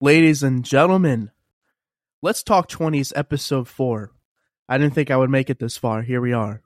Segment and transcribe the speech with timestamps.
[0.00, 1.30] ladies and gentlemen,
[2.22, 4.12] let's talk 20s episode 4.
[4.68, 6.02] I didn't think I would make it this far.
[6.02, 6.62] Here we are.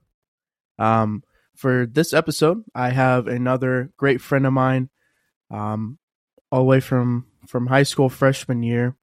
[0.78, 1.23] Um,
[1.55, 4.91] for this episode, I have another great friend of mine,
[5.50, 5.99] um,
[6.50, 8.96] all the way from from high school freshman year,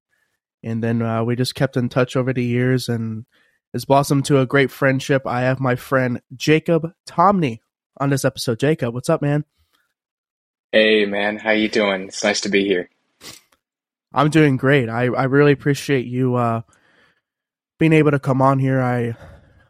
[0.62, 3.24] and then uh, we just kept in touch over the years, and
[3.72, 5.26] it's blossomed to a great friendship.
[5.26, 7.60] I have my friend Jacob Tomney
[7.98, 8.58] on this episode.
[8.58, 9.44] Jacob, what's up, man?
[10.72, 12.08] Hey, man, how you doing?
[12.08, 12.90] It's nice to be here.
[14.12, 14.88] I'm doing great.
[14.88, 16.62] I, I really appreciate you uh,
[17.78, 18.80] being able to come on here.
[18.80, 19.14] I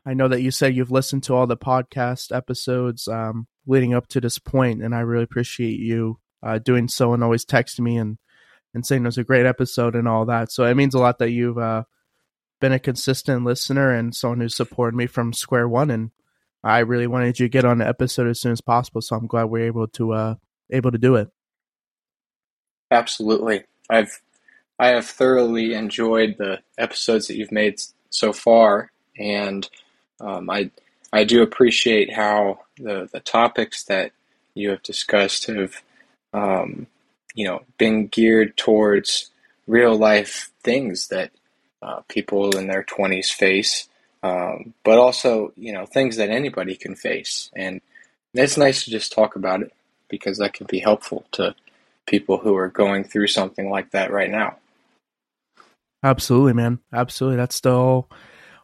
[0.06, 4.09] I know that you said you've listened to all the podcast episodes um, leading up
[4.09, 7.98] to this point, and I really appreciate you uh, doing so and always texting me
[7.98, 8.18] and
[8.73, 10.51] and saying it was a great episode and all that.
[10.52, 11.84] So it means a lot that you've uh,
[12.60, 15.91] been a consistent listener and someone who supported me from square one.
[15.91, 16.10] And
[16.62, 19.01] I really wanted you to get on the episode as soon as possible.
[19.01, 20.34] So I'm glad we're able to uh,
[20.70, 21.29] able to do it.
[22.91, 24.20] Absolutely, I've
[24.80, 29.68] I have thoroughly enjoyed the episodes that you've made so far, and
[30.23, 30.71] um, I
[31.13, 34.13] I do appreciate how the the topics that
[34.54, 35.82] you have discussed have
[36.32, 36.87] um,
[37.35, 39.30] you know been geared towards
[39.66, 41.30] real life things that
[41.82, 43.91] uh, people in their 20s face
[44.23, 47.51] um, but also you know things that anybody can face.
[47.54, 47.82] And
[48.32, 49.74] it's nice to just talk about it
[50.09, 51.54] because that can be helpful to
[52.07, 54.57] people who are going through something like that right now
[56.02, 56.79] Absolutely, man.
[56.93, 57.37] Absolutely.
[57.37, 58.10] That's the whole,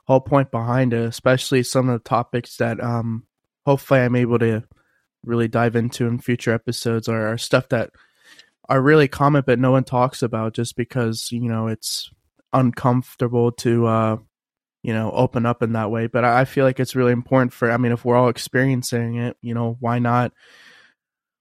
[0.06, 3.24] whole point behind it, especially some of the topics that um
[3.66, 4.62] hopefully I'm able to
[5.24, 7.90] really dive into in future episodes are, are stuff that
[8.68, 12.10] are really common but no one talks about just because, you know, it's
[12.52, 14.16] uncomfortable to uh
[14.84, 16.06] you know, open up in that way.
[16.08, 19.36] But I feel like it's really important for I mean, if we're all experiencing it,
[19.42, 20.32] you know, why not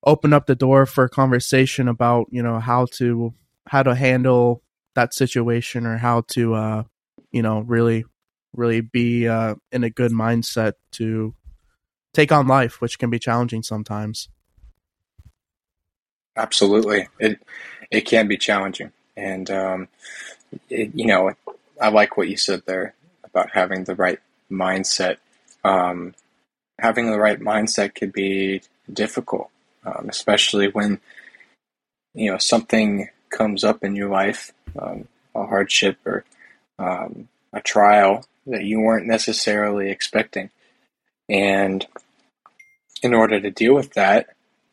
[0.03, 3.33] open up the door for a conversation about, you know, how to
[3.67, 4.61] how to handle
[4.95, 6.83] that situation or how to uh
[7.31, 8.05] you know really
[8.53, 11.35] really be uh in a good mindset to
[12.13, 14.29] take on life which can be challenging sometimes.
[16.37, 17.07] Absolutely.
[17.19, 17.39] It
[17.91, 18.91] it can be challenging.
[19.15, 19.87] And um
[20.69, 21.33] it, you know
[21.81, 22.93] i like what you said there
[23.23, 25.17] about having the right mindset.
[25.63, 26.15] Um
[26.79, 29.49] having the right mindset could be difficult
[29.85, 30.99] um, especially when
[32.13, 36.23] you know something comes up in your life, um, a hardship or
[36.79, 40.49] um, a trial that you weren't necessarily expecting.
[41.27, 41.85] And
[43.03, 44.29] in order to deal with that,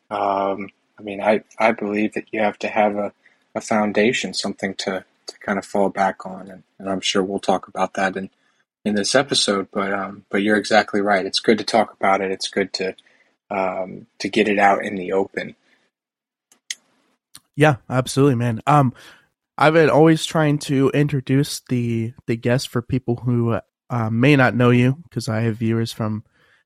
[0.09, 3.11] um, I mean, I, I believe that you have to have a,
[3.53, 6.49] a foundation, something to, to kind of fall back on.
[6.49, 8.29] And, and I'm sure we'll talk about that in,
[8.85, 9.67] in this episode.
[9.71, 11.25] But um, but you're exactly right.
[11.25, 12.31] It's good to talk about it.
[12.31, 12.95] It's good to
[13.49, 15.55] um, to get it out in the open.
[17.55, 18.61] Yeah, absolutely, man.
[18.65, 18.93] Um,
[19.57, 23.59] I've been always trying to introduce the the guests for people who
[23.89, 26.23] uh, may not know you because I have viewers from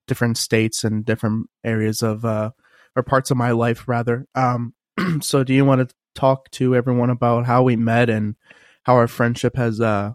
[0.07, 2.51] different states and different areas of uh,
[2.95, 4.25] or parts of my life rather.
[4.35, 4.73] Um,
[5.21, 8.35] so do you want to talk to everyone about how we met and
[8.83, 10.13] how our friendship has uh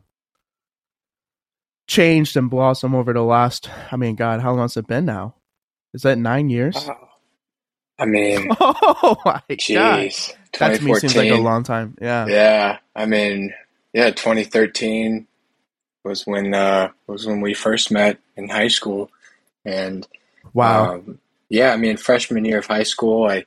[1.87, 5.37] changed and blossomed over the last I mean god, how long has it been now?
[5.93, 6.77] Is that 9 years?
[6.77, 6.95] Uh,
[8.03, 11.97] I mean, oh my jeez, that to me seems like a long time.
[12.03, 12.79] Yeah, yeah.
[12.97, 13.55] I mean,
[13.93, 15.29] yeah, 2013
[16.03, 19.09] was when uh, was when we first met in high school,
[19.65, 20.05] and
[20.53, 21.73] wow, um, yeah.
[21.73, 23.45] I mean, freshman year of high school, I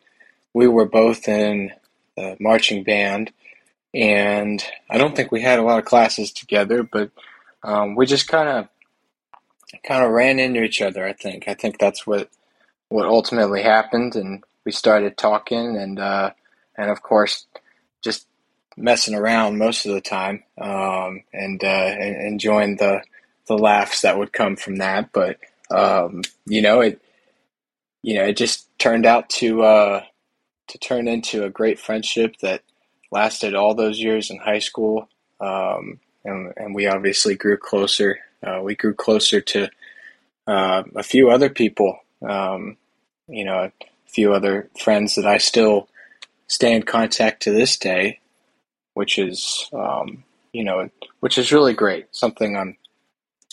[0.53, 1.73] we were both in
[2.15, 3.33] the marching band,
[3.93, 7.11] and I don't think we had a lot of classes together, but
[7.61, 8.69] um, we just kind of
[9.85, 11.05] kind of ran into each other.
[11.05, 11.49] I think.
[11.49, 12.29] I think that's what
[12.89, 16.31] what ultimately happened, and we started talking, and uh,
[16.77, 17.47] and of course,
[18.03, 18.27] just
[18.77, 23.01] messing around most of the time, um, and, uh, and enjoying the
[23.47, 25.11] the laughs that would come from that.
[25.13, 25.37] But
[25.71, 27.01] um, you know, it
[28.01, 30.03] you know it just turned out to uh,
[30.67, 32.61] to turn into a great friendship that
[33.11, 35.09] lasted all those years in high school,
[35.39, 38.19] um, and and we obviously grew closer.
[38.43, 39.67] Uh, we grew closer to
[40.45, 41.99] uh, a few other people
[42.29, 42.77] um,
[43.27, 43.71] you know, a
[44.07, 45.87] few other friends that I still
[46.47, 48.19] stay in contact to this day,
[48.93, 50.23] which is, um,
[50.53, 50.89] you know,
[51.19, 52.07] which is really great.
[52.11, 52.77] Something I'm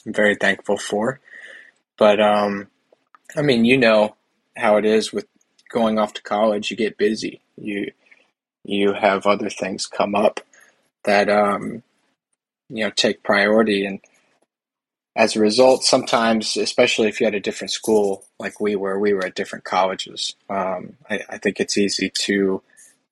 [0.06, 1.20] very thankful for.
[1.98, 2.68] But, um,
[3.36, 4.16] I mean, you know
[4.56, 5.26] how it is with
[5.70, 6.70] going off to college.
[6.70, 7.40] You get busy.
[7.56, 7.92] You
[8.64, 10.40] you have other things come up
[11.04, 11.82] that um,
[12.68, 14.00] you know take priority, and
[15.14, 19.12] as a result, sometimes, especially if you had a different school like we were, we
[19.12, 20.34] were at different colleges.
[20.48, 22.62] Um, I, I, think it's easy to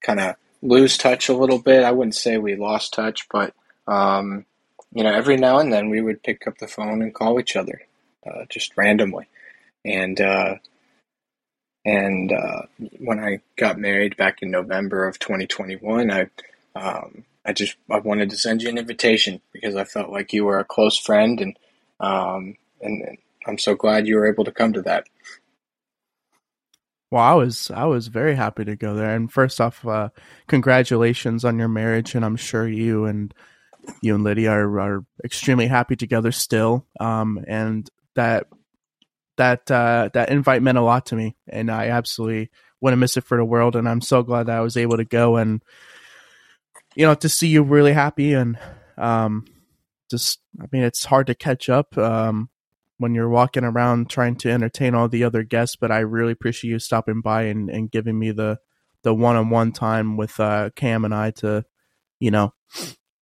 [0.00, 1.85] kind of lose touch a little bit.
[1.85, 3.55] I wouldn't say we lost touch, but
[3.87, 4.47] um,
[4.93, 7.55] you know, every now and then we would pick up the phone and call each
[7.55, 7.82] other,
[8.26, 9.29] uh, just randomly.
[9.85, 10.56] And uh,
[11.85, 12.62] and uh,
[12.99, 16.26] when I got married back in November of 2021, I
[16.75, 20.44] um, I just I wanted to send you an invitation because I felt like you
[20.44, 21.56] were a close friend, and
[22.00, 25.06] um, and I'm so glad you were able to come to that.
[27.11, 29.14] Well, I was I was very happy to go there.
[29.14, 30.11] And first off, uh,
[30.47, 33.35] congratulations on your marriage, and I'm sure you and
[34.00, 36.87] you and Lydia are, are extremely happy together still.
[37.00, 38.47] Um, and that
[39.38, 42.50] that uh, that invite meant a lot to me, and I absolutely
[42.81, 43.75] wouldn't miss it for the world.
[43.75, 45.62] And I'm so glad that I was able to go and
[46.94, 48.56] you know to see you really happy and
[48.97, 49.47] um,
[50.11, 52.51] just I mean it's hard to catch up um,
[52.99, 55.77] when you're walking around trying to entertain all the other guests.
[55.77, 58.59] But I really appreciate you stopping by and, and giving me the
[59.03, 61.65] the one on one time with uh, Cam and I to
[62.19, 62.53] you know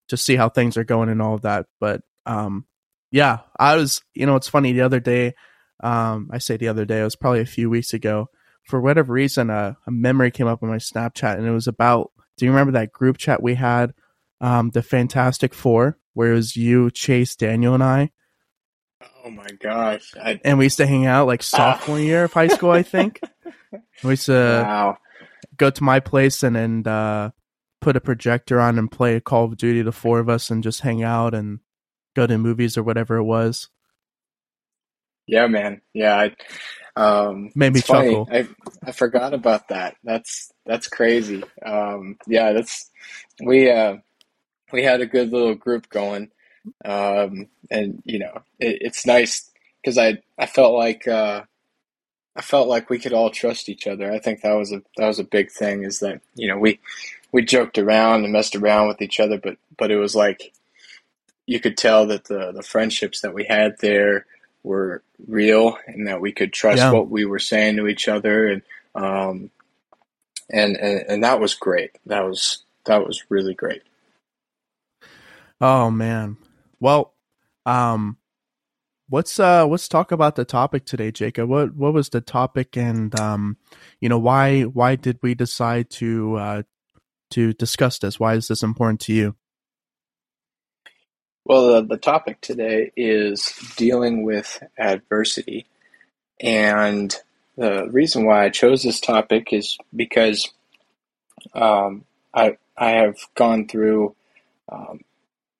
[0.09, 1.67] to see how things are going and all of that.
[1.79, 2.65] But um,
[3.11, 5.35] yeah, I was you know it's funny the other day.
[5.81, 8.29] Um, I say the other day, it was probably a few weeks ago.
[8.63, 12.11] For whatever reason, uh, a memory came up on my Snapchat, and it was about.
[12.37, 13.93] Do you remember that group chat we had,
[14.41, 18.11] um, the Fantastic Four, where it was you, Chase, Daniel, and I?
[19.25, 20.13] Oh my gosh!
[20.21, 20.39] I...
[20.43, 21.99] And we used to hang out like sophomore oh.
[21.99, 23.19] year of high school, I think.
[24.03, 24.97] we used to wow.
[25.57, 27.31] go to my place and and uh,
[27.81, 30.81] put a projector on and play Call of Duty, the four of us, and just
[30.81, 31.59] hang out and
[32.15, 33.69] go to movies or whatever it was.
[35.27, 35.81] Yeah, man.
[35.93, 36.29] Yeah,
[36.95, 38.27] I, um, made me chuckle.
[38.31, 38.47] I
[38.83, 39.95] I forgot about that.
[40.03, 41.43] That's that's crazy.
[41.63, 42.89] Um, yeah, that's
[43.43, 43.97] we uh,
[44.71, 46.29] we had a good little group going,
[46.85, 49.49] um, and you know it, it's nice
[49.81, 51.43] because I I felt like uh,
[52.35, 54.11] I felt like we could all trust each other.
[54.11, 55.83] I think that was a that was a big thing.
[55.83, 56.79] Is that you know we
[57.31, 60.53] we joked around and messed around with each other, but but it was like
[61.49, 64.25] you could tell that the the friendships that we had there
[64.63, 66.91] were real and that we could trust yeah.
[66.91, 68.61] what we were saying to each other and
[68.93, 69.49] um
[70.51, 73.81] and, and and that was great that was that was really great
[75.61, 76.37] oh man.
[76.79, 77.13] Well
[77.65, 78.17] um
[79.11, 81.49] let's uh let's talk about the topic today jacob.
[81.49, 83.57] What what was the topic and um
[83.99, 86.63] you know why why did we decide to uh
[87.31, 88.19] to discuss this?
[88.19, 89.35] Why is this important to you?
[91.45, 95.65] Well, the, the topic today is dealing with adversity.
[96.39, 97.15] And
[97.57, 100.47] the reason why I chose this topic is because
[101.53, 104.15] um, I, I have gone through
[104.71, 105.01] um,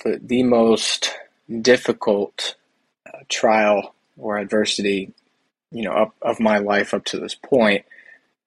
[0.03, 1.15] the, the most
[1.61, 2.55] difficult
[3.07, 5.13] uh, trial or adversity,
[5.71, 7.85] you know, up, of my life up to this point,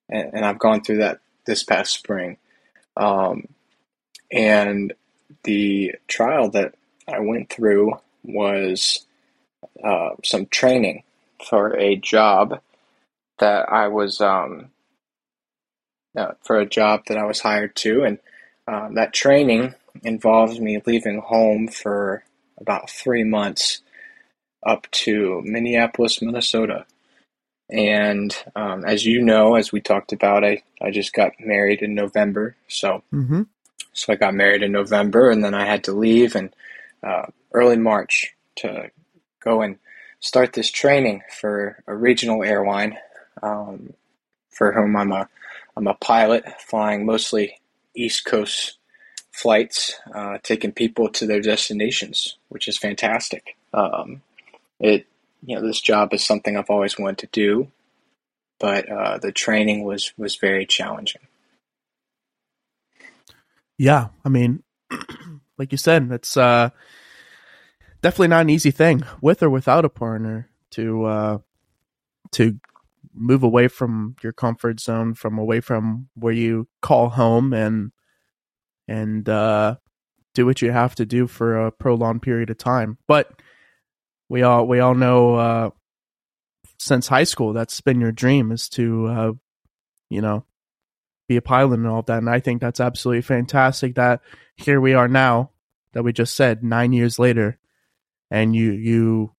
[0.09, 2.37] and, and I've gone through that this past spring.
[2.97, 3.49] Um,
[4.31, 4.93] and
[5.45, 6.75] the trial that
[7.09, 9.07] I went through was
[9.83, 11.03] uh, some training
[11.49, 12.61] for a job
[13.39, 14.71] that I was um,
[16.17, 18.19] uh, for a job that I was hired to, and
[18.69, 22.25] uh, that training involved me leaving home for
[22.59, 23.81] about three months
[24.65, 26.87] up to Minneapolis, Minnesota.
[27.71, 31.95] And um, as you know, as we talked about, I, I just got married in
[31.95, 32.55] November.
[32.69, 33.43] So, mm-hmm.
[33.93, 36.55] so I got married in November, and then I had to leave, and
[37.03, 38.91] uh, early March to
[39.43, 39.79] go and
[40.21, 42.99] start this training for a regional airline
[43.43, 43.95] um,
[44.51, 45.29] for whom I'm a
[45.77, 47.61] I'm a pilot flying mostly
[47.95, 48.79] East Coast
[49.33, 53.57] flights, uh, taking people to their destinations, which is fantastic.
[53.73, 54.23] Um,
[54.79, 55.07] it
[55.45, 57.69] you know this job is something I've always wanted to do,
[58.61, 61.23] but uh, the training was was very challenging.
[63.79, 64.63] Yeah, I mean,
[65.59, 66.71] like you said, it's uh,
[68.03, 71.39] definitely not an easy thing with or without a partner to uh,
[72.33, 72.61] to
[73.15, 77.93] move away from your comfort zone, from away from where you call home, and
[78.89, 79.77] and uh,
[80.35, 82.99] do what you have to do for a prolonged period of time.
[83.07, 83.31] But
[84.29, 85.71] we all we all know uh,
[86.79, 89.33] since high school that's been your dream is to uh,
[90.09, 90.45] you know
[91.29, 92.19] be a pilot and all that.
[92.19, 94.21] And I think that's absolutely fantastic that
[94.57, 95.51] here we are now
[95.93, 97.59] that we just said nine years later
[98.31, 99.33] and you you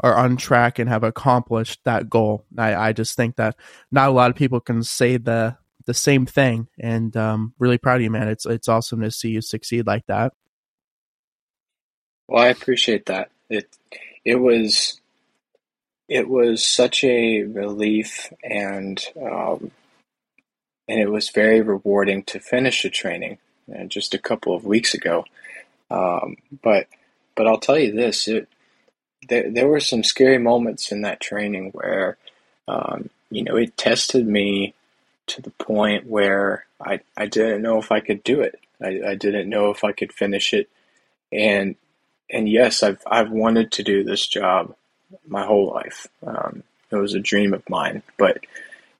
[0.00, 2.44] are on track and have accomplished that goal.
[2.58, 3.56] I, I just think that
[3.90, 5.56] not a lot of people can say the
[5.86, 8.28] the same thing and um, really proud of you, man.
[8.28, 10.32] It's it's awesome to see you succeed like that.
[12.28, 13.30] Well, I appreciate that.
[13.48, 13.68] It
[14.24, 15.00] it was
[16.08, 19.70] it was such a relief and um,
[20.88, 23.38] and it was very rewarding to finish the training
[23.74, 25.24] uh, just a couple of weeks ago.
[25.90, 26.88] Um, but
[27.36, 28.48] but I'll tell you this: it,
[29.28, 32.16] there there were some scary moments in that training where
[32.66, 34.74] um, you know it tested me
[35.28, 38.58] to the point where I I didn't know if I could do it.
[38.82, 40.68] I, I didn't know if I could finish it,
[41.32, 41.76] and
[42.30, 44.74] and yes, I've I've wanted to do this job
[45.26, 46.06] my whole life.
[46.26, 48.38] Um, it was a dream of mine, but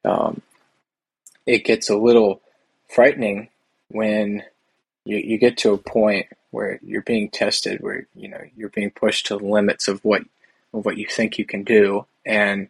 [0.04, 0.42] um,
[1.46, 2.40] it gets a little
[2.88, 3.48] frightening
[3.88, 4.42] when
[5.04, 8.90] you, you get to a point where you're being tested, where you know you're being
[8.90, 10.22] pushed to the limits of what
[10.72, 12.68] of what you think you can do, and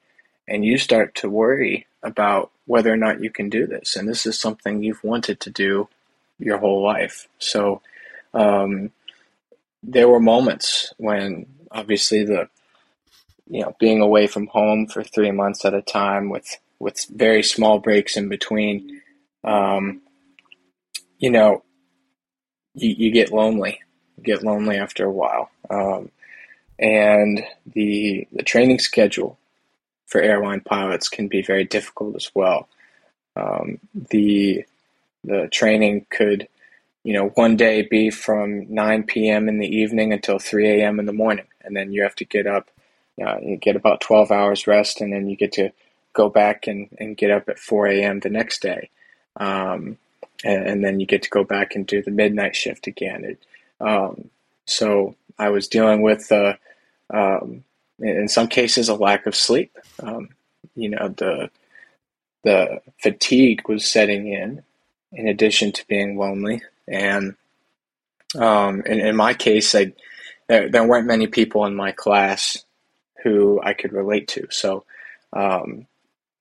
[0.48, 3.96] and you start to worry about whether or not you can do this.
[3.96, 5.88] And this is something you've wanted to do
[6.38, 7.28] your whole life.
[7.38, 7.80] So
[8.34, 8.90] um,
[9.82, 12.48] there were moments when obviously the
[13.48, 17.42] you know being away from home for three months at a time with with very
[17.42, 19.00] small breaks in between
[19.44, 20.00] um,
[21.18, 21.62] you know
[22.74, 23.80] you, you get lonely
[24.16, 26.10] you get lonely after a while um,
[26.78, 29.38] and the the training schedule
[30.06, 32.68] for airline pilots can be very difficult as well
[33.36, 33.78] um,
[34.10, 34.64] the
[35.24, 36.48] the training could
[37.06, 39.48] you know, one day be from 9 p.m.
[39.48, 40.98] in the evening until 3 a.m.
[40.98, 41.46] in the morning.
[41.62, 42.68] And then you have to get up,
[43.24, 45.70] uh, you get about 12 hours rest, and then you get to
[46.14, 48.18] go back and, and get up at 4 a.m.
[48.18, 48.90] the next day.
[49.36, 49.98] Um,
[50.44, 53.24] and, and, then you get to go back and do the midnight shift again.
[53.24, 53.38] It,
[53.80, 54.28] um,
[54.64, 56.54] so I was dealing with, uh,
[57.14, 57.62] um,
[57.98, 59.76] in some cases, a lack of sleep.
[60.02, 60.28] Um,
[60.74, 61.50] you know, the
[62.46, 64.62] the fatigue was setting in,
[65.12, 66.62] in addition to being lonely.
[66.86, 67.34] And
[68.38, 69.92] um, in, in my case, I,
[70.46, 72.64] there, there weren't many people in my class
[73.24, 74.46] who I could relate to.
[74.50, 74.84] So
[75.32, 75.88] um,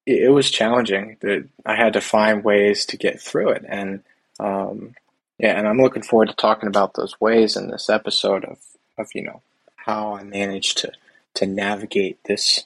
[0.05, 1.17] it, it, was challenging.
[1.21, 3.65] That I had to find ways to get through it.
[3.67, 4.03] And
[4.39, 4.93] um,
[5.39, 8.59] yeah, and I'm looking forward to talking about those ways in this episode of,
[8.99, 9.41] of you know
[9.75, 10.91] how I managed to
[11.35, 12.65] to navigate this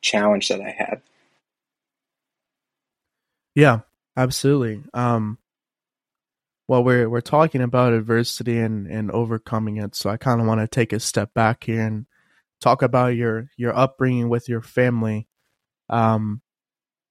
[0.00, 1.02] challenge that I had.
[3.54, 3.80] Yeah,
[4.16, 4.82] absolutely.
[4.94, 5.38] Um,
[6.70, 10.60] well we're we're talking about adversity and and overcoming it so i kind of want
[10.60, 12.06] to take a step back here and
[12.60, 15.26] talk about your your upbringing with your family
[15.88, 16.40] um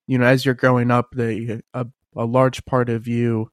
[0.07, 1.85] you know as you're growing up the a,
[2.15, 3.51] a large part of you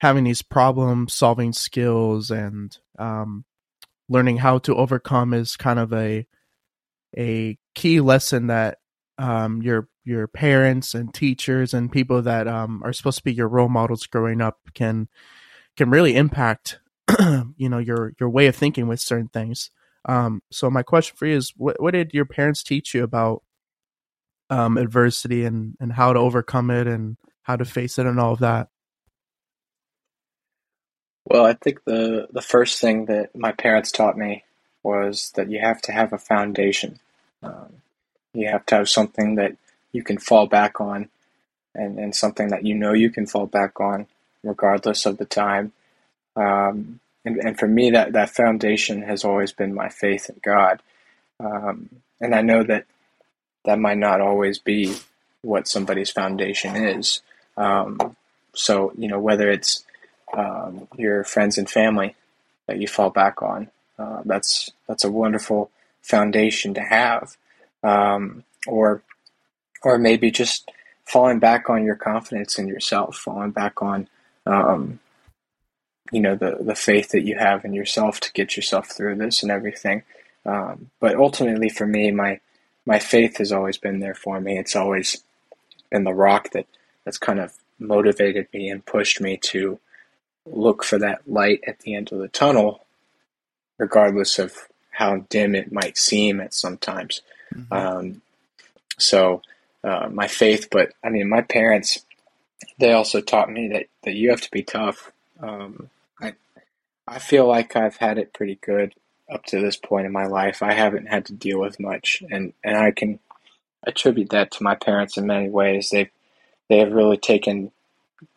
[0.00, 3.44] having these problem solving skills and um
[4.08, 6.26] learning how to overcome is kind of a
[7.16, 8.78] a key lesson that
[9.18, 13.46] um your your parents and teachers and people that um, are supposed to be your
[13.46, 15.06] role models growing up can
[15.76, 16.80] can really impact
[17.56, 19.70] you know your your way of thinking with certain things.
[20.06, 23.42] Um, so my question for you is, what what did your parents teach you about
[24.48, 28.32] um, adversity and and how to overcome it and how to face it and all
[28.32, 28.68] of that?
[31.26, 34.44] Well, I think the the first thing that my parents taught me
[34.88, 36.98] was that you have to have a foundation.
[37.42, 37.70] Um,
[38.32, 39.52] you have to have something that
[39.92, 41.08] you can fall back on
[41.74, 44.06] and, and something that you know you can fall back on
[44.42, 45.72] regardless of the time.
[46.36, 50.80] Um, and, and for me, that, that foundation has always been my faith in God.
[51.40, 51.88] Um,
[52.20, 52.84] and I know that
[53.64, 54.96] that might not always be
[55.42, 57.20] what somebody's foundation is.
[57.56, 58.16] Um,
[58.54, 59.84] so, you know, whether it's
[60.32, 62.14] um, your friends and family
[62.66, 65.70] that you fall back on, uh, that's that's a wonderful
[66.02, 67.36] foundation to have.
[67.82, 69.02] Um, or
[69.82, 70.70] or maybe just
[71.04, 74.08] falling back on your confidence in yourself, falling back on,
[74.46, 74.98] um,
[76.12, 79.42] you know, the the faith that you have in yourself to get yourself through this
[79.42, 80.02] and everything.
[80.44, 82.40] Um, but ultimately, for me, my
[82.86, 84.58] my faith has always been there for me.
[84.58, 85.22] It's always
[85.90, 86.66] been the rock that
[87.04, 89.78] that's kind of motivated me and pushed me to
[90.44, 92.84] look for that light at the end of the tunnel,
[93.78, 94.54] regardless of
[94.90, 97.22] how dim it might seem at sometimes.
[97.54, 97.72] Mm-hmm.
[97.72, 98.22] Um,
[98.98, 99.42] so
[99.84, 100.68] uh, my faith.
[100.70, 102.04] But I mean, my parents,
[102.78, 105.12] they also taught me that, that you have to be tough.
[105.40, 105.88] Um,
[106.20, 106.34] I,
[107.06, 108.94] I feel like I've had it pretty good
[109.30, 110.62] up to this point in my life.
[110.62, 113.20] I haven't had to deal with much, and, and I can
[113.86, 115.90] attribute that to my parents in many ways.
[115.90, 116.10] They've
[116.68, 117.72] they have really taken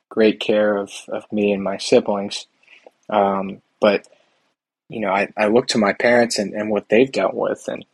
[0.09, 2.45] great care of, of me and my siblings.
[3.09, 4.07] Um, but
[4.91, 7.85] you know, I, I look to my parents and, and what they've dealt with, and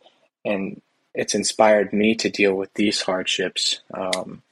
[0.44, 0.80] and
[1.14, 4.42] it's inspired me to deal with these hardships um,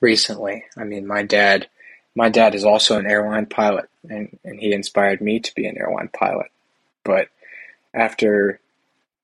[0.00, 0.64] recently.
[0.76, 1.68] I mean, my dad,
[2.14, 5.76] my dad is also an airline pilot, and, and he inspired me to be an
[5.78, 6.50] airline pilot.
[7.04, 7.28] But
[7.92, 8.60] after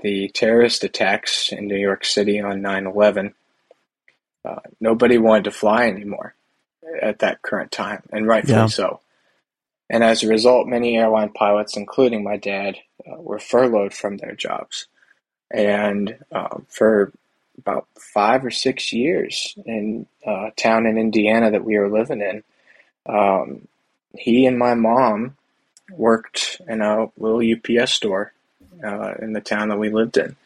[0.01, 3.35] the terrorist attacks in New York City on 9 11,
[4.45, 6.35] uh, nobody wanted to fly anymore.
[7.03, 8.67] at that current time, and rightfully Yeah.
[8.67, 9.01] so.
[9.91, 14.37] And as a result, many airline pilots, including my dad, uh, were furloughed from their
[14.37, 14.87] jobs.
[15.51, 17.13] And um, for
[17.59, 22.45] about five or six years in a town in Indiana that we were living in,
[23.13, 23.67] um,
[24.17, 25.37] he and my mom
[25.91, 28.33] worked in a little UPS store
[28.85, 30.37] uh, in the town that we lived in.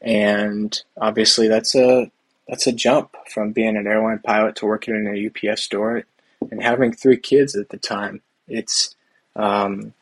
[0.00, 2.12] And obviously, that's a
[2.46, 6.04] that's a jump from being an airline pilot to working in a UPS store
[6.50, 8.22] and having three kids at the time.
[8.48, 8.94] It's
[9.36, 9.94] um,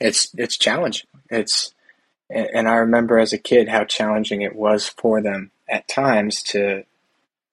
[0.00, 1.06] it's it's challenging.
[1.30, 1.72] It's
[2.30, 6.84] and, I remember as a kid how challenging it was for them at times to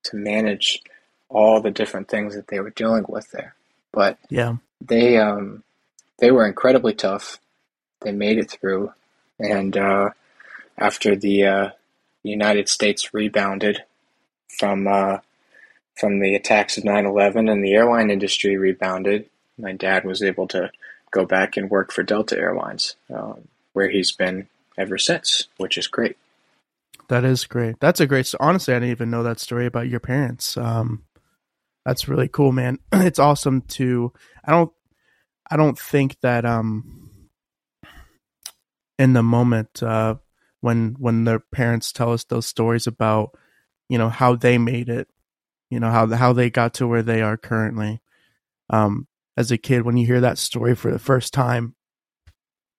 [0.04, 0.84] to manage
[1.30, 3.56] all the different things that they were dealing with there.
[3.92, 4.58] But Yeah.
[4.82, 5.64] they um,
[6.20, 7.40] they were incredibly tough.
[8.02, 8.92] They made it through,
[9.40, 10.10] and uh,
[10.78, 11.70] after the uh,
[12.24, 13.84] United States rebounded
[14.60, 15.20] from uh,
[15.96, 20.72] from the attacks of 9/11 and the airline industry rebounded, my dad was able to
[21.12, 24.48] go back and work for Delta Airlines, um, where he's been
[24.78, 26.18] ever since, which is great.
[27.08, 27.80] That is great.
[27.80, 28.34] That's a great.
[28.40, 30.58] Honestly, I didn't even know that story about your parents.
[30.58, 31.04] Um,
[31.86, 32.80] that's really cool, man.
[32.94, 34.12] It's awesome to.
[34.44, 34.72] I don't.
[35.50, 37.30] I don't think that um,
[38.98, 40.16] in the moment uh,
[40.62, 43.38] when when their parents tell us those stories about,
[43.88, 45.08] you know, how they made it,
[45.70, 48.02] you know how how they got to where they are currently.
[48.72, 49.08] Um,
[49.38, 51.76] as a kid, when you hear that story for the first time,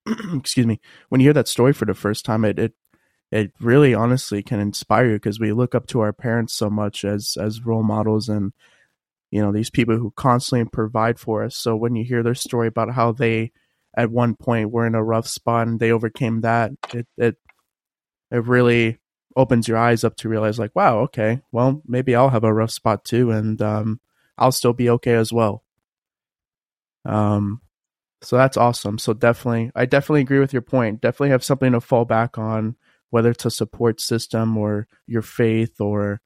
[0.34, 2.72] excuse me, when you hear that story for the first time, it it
[3.32, 7.04] it really honestly can inspire you because we look up to our parents so much
[7.04, 8.52] as as role models and
[9.30, 11.56] you know these people who constantly provide for us.
[11.56, 13.52] So when you hear their story about how they
[13.96, 17.36] at one point were in a rough spot and they overcame that it it
[18.30, 18.98] it really
[19.36, 22.70] opens your eyes up to realize like wow okay well maybe i'll have a rough
[22.70, 24.00] spot too and um
[24.38, 25.62] i'll still be okay as well
[27.06, 27.60] um
[28.22, 31.80] so that's awesome so definitely i definitely agree with your point definitely have something to
[31.80, 32.76] fall back on
[33.10, 36.20] whether it's a support system or your faith or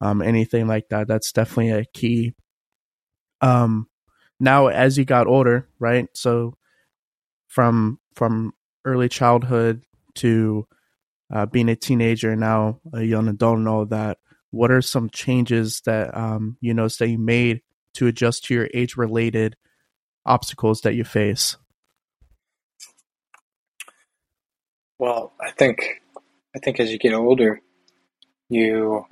[0.00, 1.06] um, anything like that.
[1.06, 2.34] That's definitely a key.
[3.40, 3.88] Um,
[4.40, 6.08] now, as you got older, right?
[6.14, 6.56] So
[7.46, 8.52] from from
[8.84, 9.82] early childhood
[10.16, 10.66] to
[11.32, 14.18] uh, being a teenager, now a young adult, all that.
[14.50, 17.62] What are some changes that um, you noticed that you made
[17.94, 19.56] to adjust to your age related
[20.24, 21.56] obstacles that you face?
[24.98, 26.02] Well, I think
[26.54, 27.60] I think as you get older,
[28.48, 29.06] you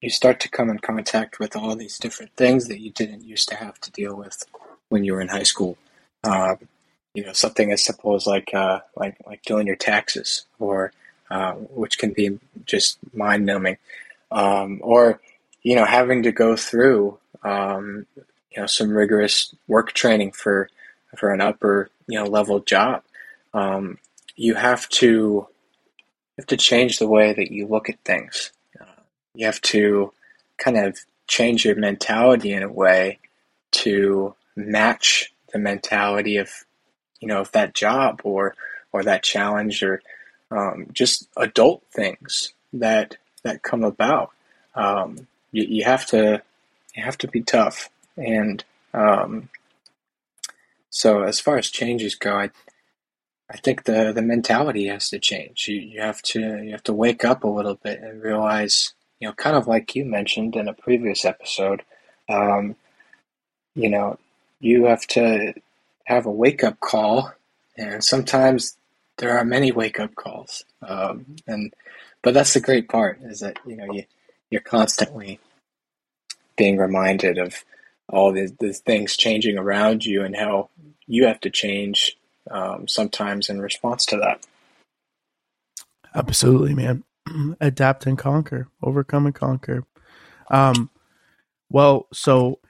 [0.00, 3.48] you start to come in contact with all these different things that you didn't used
[3.48, 4.44] to have to deal with
[4.90, 5.76] when you were in high school.
[6.24, 6.68] Um,
[7.14, 10.92] you know, something as simple as like uh, like like doing your taxes, or
[11.30, 13.78] uh, which can be just mind numbing,
[14.30, 15.20] um, or
[15.62, 18.06] you know having to go through um,
[18.58, 20.68] you know some rigorous work training for
[21.16, 23.04] for an upper you know level job.
[23.54, 23.98] Um,
[24.34, 25.46] you have to you
[26.36, 28.50] have to change the way that you look at things.
[28.80, 30.12] Uh, you have to
[30.56, 33.20] kind of change your mentality in a way
[33.70, 36.50] to match the mentality of
[37.20, 38.56] you know of that job or
[38.90, 40.02] or that challenge or
[40.50, 44.32] um, just adult things that that come about.
[44.74, 46.42] Um, you, you have to
[46.96, 49.48] you have to be tough and um,
[50.90, 52.50] so as far as changes go, I
[53.50, 55.68] I think the the mentality has to change.
[55.68, 59.28] You you have to you have to wake up a little bit and realize, you
[59.28, 61.82] know, kind of like you mentioned in a previous episode,
[62.28, 62.76] um,
[63.74, 64.18] you know,
[64.60, 65.54] you have to
[66.04, 67.32] have a wake up call,
[67.76, 68.76] and sometimes
[69.18, 70.64] there are many wake up calls.
[70.82, 71.72] Um, and
[72.22, 74.04] but that's the great part is that you know you
[74.50, 75.40] you're constantly
[76.56, 77.64] being reminded of
[78.08, 80.70] all the, the things changing around you and how
[81.06, 82.16] you have to change
[82.50, 84.46] um, sometimes in response to that.
[86.14, 87.04] Absolutely, man.
[87.60, 89.84] Adapt and conquer, overcome and conquer.
[90.50, 90.90] Um,
[91.70, 92.60] well, so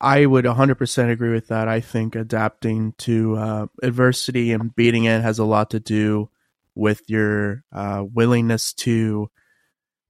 [0.00, 1.68] I would 100% agree with that.
[1.68, 6.28] I think adapting to uh, adversity and beating it has a lot to do
[6.74, 9.30] with your uh, willingness to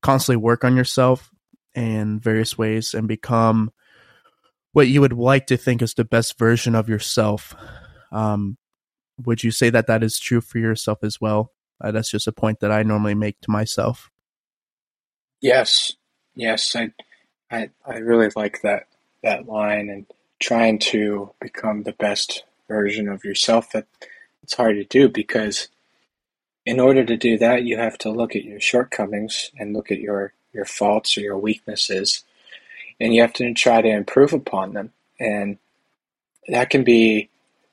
[0.00, 1.30] constantly work on yourself
[1.74, 3.70] in various ways and become
[4.72, 7.54] what you would like to think is the best version of yourself.
[8.10, 8.56] Um,
[9.24, 11.52] would you say that that is true for yourself as well?
[11.80, 14.10] Uh, that's just a point that I normally make to myself.
[15.40, 15.92] Yes,
[16.34, 16.92] yes, I,
[17.50, 18.86] I, I really like that
[19.22, 20.06] that line and
[20.40, 23.70] trying to become the best version of yourself.
[23.72, 23.86] That
[24.42, 25.68] it's hard to do because
[26.64, 30.00] in order to do that, you have to look at your shortcomings and look at
[30.00, 32.24] your your faults or your weaknesses,
[33.02, 34.92] and you have to try to improve upon them.
[35.18, 35.58] And
[36.46, 37.28] that can be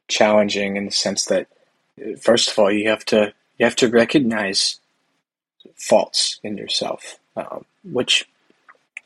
[0.07, 1.47] challenging in the sense that,
[2.19, 4.79] first of all, you have to you have to recognize
[5.75, 8.27] faults in yourself, um, which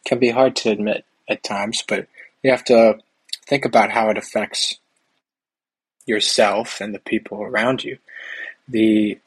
[0.05, 2.07] can be hard to admit at times, but
[2.41, 2.99] you have to
[3.45, 4.77] think about how it affects
[6.05, 7.97] yourself and the people around you.
[8.67, 9.17] The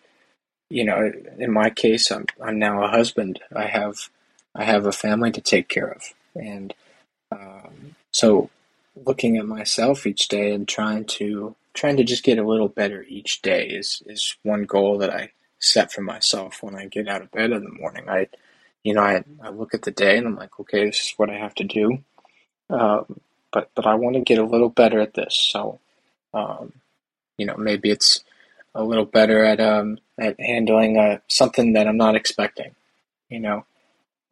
[0.71, 3.41] you know, in my case, I'm I'm now a husband.
[3.55, 4.09] I have
[4.55, 6.03] I have a family to take care of,
[6.35, 6.73] and
[8.17, 8.49] so
[9.05, 13.05] looking at myself each day and trying to trying to just get a little better
[13.07, 17.21] each day is is one goal that I set for myself when I get out
[17.21, 18.09] of bed in the morning.
[18.09, 18.29] I,
[18.83, 21.29] you know, I I look at the day and I'm like, okay, this is what
[21.29, 21.99] I have to do,
[22.71, 23.21] um,
[23.53, 25.37] but but I want to get a little better at this.
[25.53, 25.79] So,
[26.33, 26.73] um,
[27.37, 28.25] you know, maybe it's
[28.75, 32.75] a little better at um at handling uh, something that I'm not expecting.
[33.29, 33.67] You know,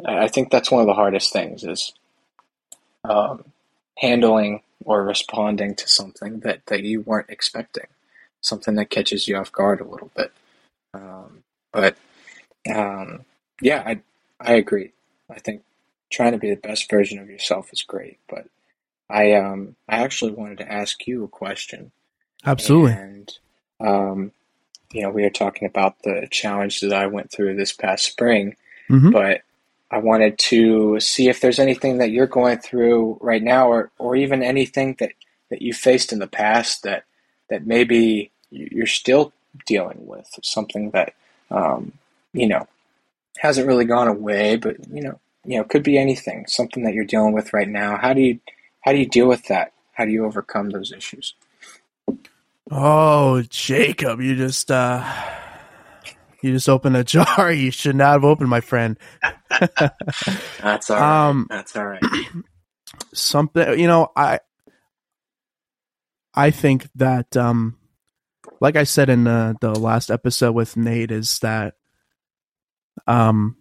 [0.07, 1.93] I think that's one of the hardest things is
[3.05, 3.45] um,
[3.99, 7.87] handling or responding to something that, that you weren't expecting,
[8.41, 10.33] something that catches you off guard a little bit.
[10.93, 11.97] Um, but
[12.73, 13.25] um,
[13.61, 14.01] yeah, I
[14.41, 14.93] I agree.
[15.31, 15.63] I think
[16.11, 18.47] trying to be the best version of yourself is great, but
[19.09, 21.93] I um I actually wanted to ask you a question.
[22.45, 22.93] Absolutely.
[22.93, 23.39] And
[23.81, 24.33] um,
[24.93, 28.57] you know, we are talking about the challenge that I went through this past spring,
[28.89, 29.13] Mhm.
[29.13, 29.43] but
[29.91, 34.17] I wanted to see if there's anything that you're going through right now, or or
[34.17, 35.13] even anything that
[35.51, 37.05] that you faced in the past that
[37.51, 39.33] that maybe you- you're still
[39.67, 41.15] dealing with, something that
[41.51, 41.93] um,
[42.35, 42.69] you know
[43.39, 47.05] hasn't really gone away, but you know you know could be anything, something that you're
[47.05, 47.97] dealing with right now.
[47.99, 48.41] How do you
[48.83, 49.73] how do you deal with that?
[49.95, 51.35] How do you overcome those issues?
[52.71, 55.05] Oh, Jacob, you just uh
[56.45, 58.99] you just opened a jar you should not have opened, my friend.
[60.61, 61.29] That's all right.
[61.29, 62.03] Um, That's all right.
[63.13, 64.39] something you know i
[66.35, 67.77] i think that um
[68.61, 71.75] like i said in the the last episode with nate is that
[73.07, 73.57] um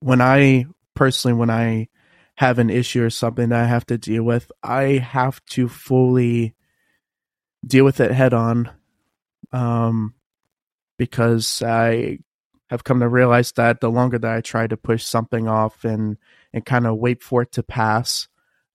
[0.00, 1.88] when i personally when i
[2.36, 6.54] have an issue or something that i have to deal with i have to fully
[7.66, 8.70] deal with it head on
[9.52, 10.14] um
[10.98, 12.18] because i
[12.68, 16.18] have come to realize that the longer that i try to push something off and
[16.52, 18.28] and kind of wait for it to pass.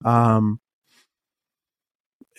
[0.06, 0.60] Um,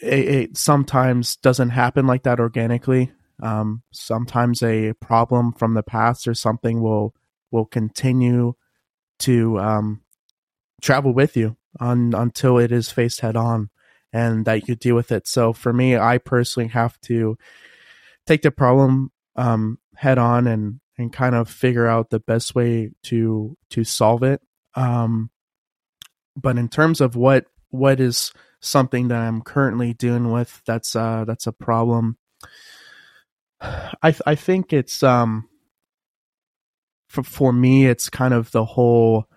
[0.03, 3.13] it, it sometimes doesn't happen like that organically.
[3.43, 7.15] Um, sometimes a problem from the past or something will
[7.51, 8.55] will continue
[9.21, 10.03] to um,
[10.83, 13.71] travel with you on until it is faced head on,
[14.13, 15.27] and that you deal with it.
[15.27, 17.37] So for me, I personally have to
[18.27, 22.91] take the problem um, head on and and kind of figure out the best way
[23.03, 24.41] to to solve it
[24.75, 25.31] um,
[26.37, 31.25] but in terms of what what is something that I'm currently dealing with, that's uh
[31.25, 32.17] that's a problem.
[33.61, 35.49] I I think it's um
[37.09, 39.29] for for me it's kind of the whole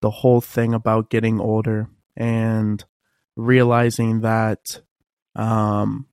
[0.00, 2.84] the whole thing about getting older and
[3.36, 4.80] realizing that
[5.36, 6.06] um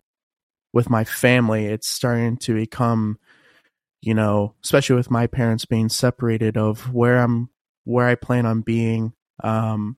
[0.73, 3.17] with my family it's starting to become
[4.07, 7.49] you know especially with my parents being separated of where I'm
[7.83, 9.97] where I plan on being um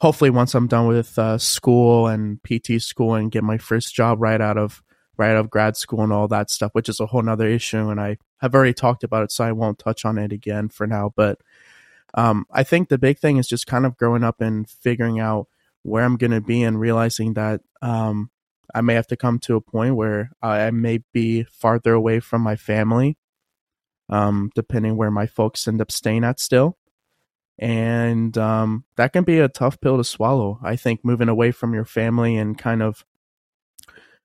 [0.00, 4.20] hopefully once I'm done with uh, school and PT school and get my first job
[4.20, 4.82] right out of
[5.16, 7.90] right out of grad school and all that stuff, which is a whole nother issue.
[7.90, 10.86] And I have already talked about it, so I won't touch on it again for
[10.86, 11.12] now.
[11.14, 11.40] But
[12.14, 15.46] um, I think the big thing is just kind of growing up and figuring out
[15.82, 18.30] where I'm going to be and realizing that um,
[18.74, 22.42] I may have to come to a point where I may be farther away from
[22.42, 23.16] my family,
[24.08, 26.76] um, depending where my folks end up staying at still
[27.60, 30.58] and um, that can be a tough pill to swallow.
[30.62, 33.04] I think moving away from your family and kind of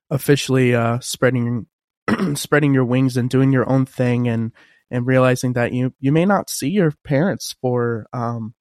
[0.10, 1.68] officially uh, spreading
[2.36, 4.54] spreading your wings and doing your own thing, and
[4.90, 8.54] and realizing that you you may not see your parents for um,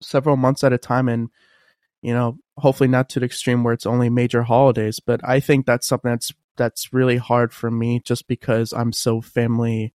[0.00, 1.28] several months at a time, and
[2.00, 5.00] you know hopefully not to the extreme where it's only major holidays.
[5.00, 9.20] But I think that's something that's that's really hard for me, just because I'm so
[9.20, 9.92] family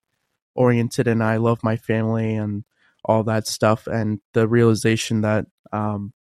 [0.55, 2.63] oriented and I love my family and
[3.05, 6.11] all that stuff and the realization that um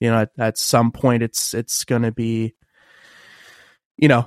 [0.00, 2.54] you know at, at some point it's it's going to be
[3.98, 4.26] you know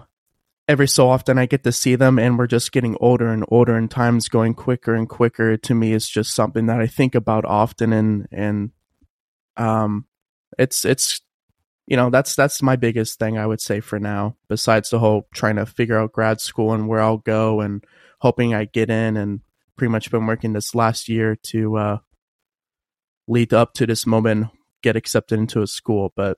[0.68, 3.76] every so often I get to see them and we're just getting older and older
[3.76, 7.46] and time's going quicker and quicker to me is just something that I think about
[7.46, 8.72] often and and
[9.56, 10.06] um
[10.58, 11.22] it's it's
[11.88, 15.28] you know that's that's my biggest thing I would say for now besides the whole
[15.34, 17.84] trying to figure out grad school and where I'll go and
[18.20, 19.42] hoping I get in and
[19.78, 21.98] pretty much been working this last year to uh,
[23.28, 24.48] lead up to this moment
[24.82, 26.14] get accepted into a school.
[26.16, 26.38] But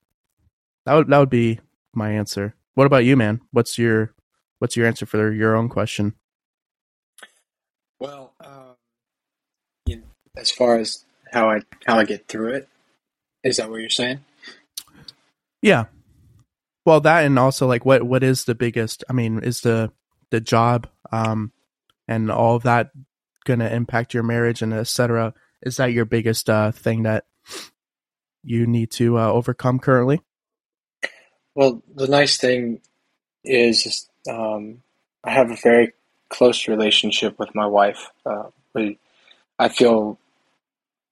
[0.86, 1.60] that would that would be
[1.94, 2.56] my answer.
[2.76, 3.42] What about you, man?
[3.52, 4.14] What's your
[4.60, 6.16] what's your answer for your own question?
[8.00, 8.76] Well, um,
[9.86, 10.04] you know,
[10.38, 12.69] as far as how I how I get through it,
[13.44, 14.20] is that what you're saying?
[15.62, 15.86] Yeah.
[16.86, 19.04] Well, that and also like what what is the biggest?
[19.10, 19.92] I mean, is the
[20.32, 21.52] the job um
[22.08, 22.92] and all of that
[23.46, 25.34] going to impact your marriage and etc.
[25.62, 27.26] Is that your biggest uh thing that
[28.44, 30.22] you need to uh, overcome currently?
[31.56, 32.82] Well, the nice thing
[33.44, 34.82] is um,
[35.24, 35.94] I have a very
[36.30, 38.10] close relationship with my wife.
[38.26, 38.98] Uh, we,
[39.58, 40.20] I feel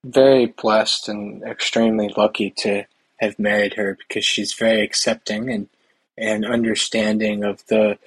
[0.03, 2.86] very blessed and extremely lucky to
[3.17, 5.67] have married her because she's very accepting and
[6.17, 7.97] and understanding of the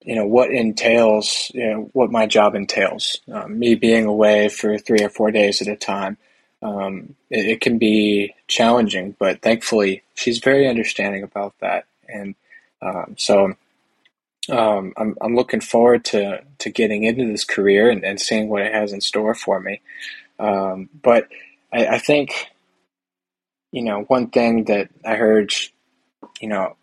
[0.00, 3.20] you know what entails you know what my job entails.
[3.30, 6.16] Um, me being away for three or four days at a time
[6.62, 11.86] um, it, it, can be challenging but thankfully she's very understanding about that.
[12.08, 12.34] And
[12.80, 13.54] um, so
[14.50, 18.62] um, I'm, I'm looking forward to to getting into this career and, and seeing what
[18.62, 19.80] it has in store for me
[20.42, 21.28] um, but
[21.72, 22.48] I, I think
[23.72, 25.52] you know, one thing that I heard,
[26.40, 26.76] you know,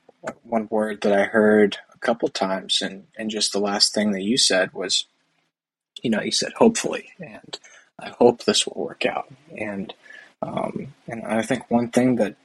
[0.43, 4.23] one word that I heard a couple times, and, and just the last thing that
[4.23, 5.05] you said was,
[6.01, 7.59] you know, you said hopefully, and
[7.99, 9.31] I hope this will work out.
[9.55, 9.93] And
[10.41, 12.35] um, and I think one thing that,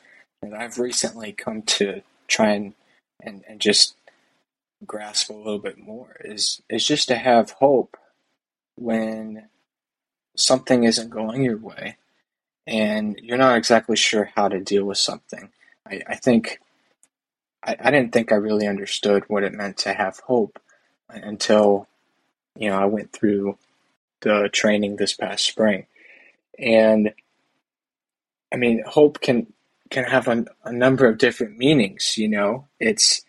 [0.43, 2.75] that I've recently come to try and,
[3.23, 3.95] and, and just
[4.85, 7.97] grasp a little bit more is is just to have hope
[8.77, 9.49] when
[10.37, 11.97] something isn't going your way
[12.67, 15.51] and you're not exactly sure how to deal with something.
[15.87, 16.61] I, I think
[17.63, 20.59] I, I didn't think I really understood what it meant to have hope
[21.09, 21.87] until
[22.57, 23.59] you know I went through
[24.21, 25.87] the training this past spring,
[26.59, 27.13] and
[28.53, 29.53] I mean hope can
[29.91, 32.17] can have a, a number of different meanings.
[32.17, 33.23] You know, it's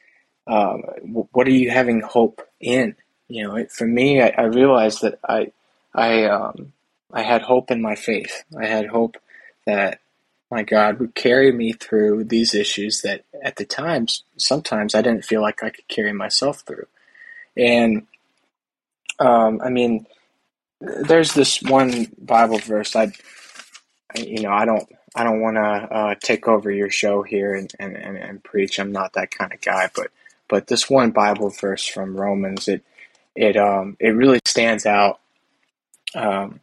[0.47, 0.81] um,
[1.31, 2.95] what are you having hope in?
[3.27, 5.51] You know, it, for me, I, I realized that I
[5.93, 6.71] I um,
[7.15, 8.43] I had hope in my faith.
[8.60, 9.15] I had hope
[9.65, 10.01] that
[10.51, 15.23] my God would carry me through these issues that at the times, sometimes I didn't
[15.23, 16.88] feel like I could carry myself through.
[17.56, 18.06] And
[19.17, 20.06] um, I mean,
[20.82, 22.97] there's this one Bible verse.
[22.97, 23.13] I,
[24.17, 27.71] you know, I don't, I don't want to uh, take over your show here and,
[27.80, 28.78] and, and, and preach.
[28.78, 29.89] I'm not that kind of guy.
[29.95, 30.12] But,
[30.49, 32.84] but this one Bible verse from Romans, it,
[33.36, 35.21] it, um, it really stands out.
[36.13, 36.60] Um,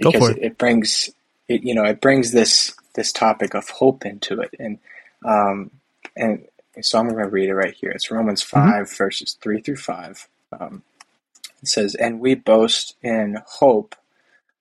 [0.00, 0.42] because it.
[0.42, 1.10] it brings
[1.48, 4.78] it, you know, it brings this this topic of hope into it, and
[5.24, 5.70] um,
[6.16, 6.44] and
[6.80, 7.90] so I'm going to read it right here.
[7.90, 8.70] It's Romans mm-hmm.
[8.70, 8.96] 5 mm-hmm.
[8.96, 10.28] verses three through five.
[10.58, 10.82] Um,
[11.62, 13.94] it says, "And we boast in hope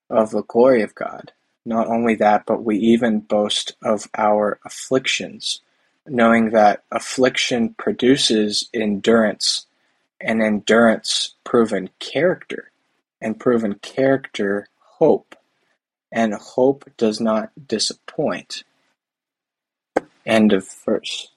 [0.10, 1.32] of the glory of God.
[1.66, 5.62] Not only that, but we even boast of our afflictions,
[6.08, 9.68] knowing that affliction produces endurance,
[10.20, 12.72] and endurance proven character,
[13.22, 14.68] and proven character
[15.00, 15.36] hope."
[16.12, 18.64] and hope does not disappoint.
[20.26, 21.30] End of verse.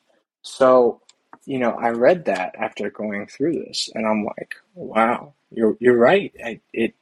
[0.42, 1.00] So,
[1.44, 5.96] you know, I read that after going through this, and I'm like, wow, you're you're
[5.96, 6.32] right.
[6.44, 6.94] I, it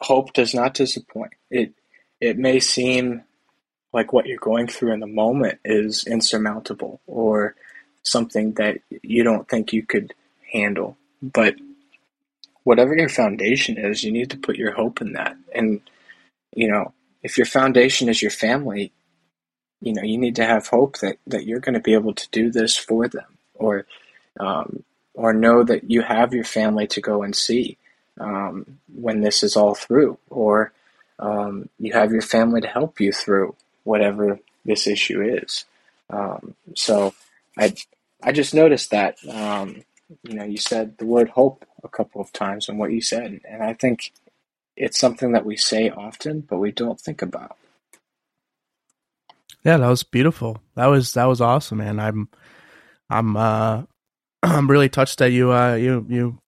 [0.00, 1.32] hope does not disappoint.
[1.50, 1.72] It
[2.20, 3.22] it may seem
[3.92, 7.54] like what you're going through in the moment is insurmountable or
[8.02, 10.12] something that you don't think you could
[10.52, 11.54] handle, but
[12.64, 15.36] whatever your foundation is, you need to put your hope in that.
[15.54, 15.80] And
[16.54, 18.92] you know, if your foundation is your family,
[19.80, 22.28] you know, you need to have hope that, that you're going to be able to
[22.30, 23.86] do this for them or,
[24.40, 27.76] um, or know that you have your family to go and see
[28.20, 30.72] um, when this is all through, or
[31.18, 35.64] um, you have your family to help you through whatever this issue is.
[36.10, 37.14] Um, so
[37.58, 37.74] I,
[38.22, 39.82] I just noticed that, um,
[40.22, 43.40] you know, you said the word hope a couple of times in what you said,
[43.48, 44.12] and I think
[44.76, 47.56] it's something that we say often, but we don't think about.
[49.64, 50.58] Yeah, that was beautiful.
[50.74, 51.98] That was that was awesome, man.
[51.98, 52.28] I'm
[53.08, 53.82] I'm uh
[54.42, 56.38] I'm really touched that you uh you you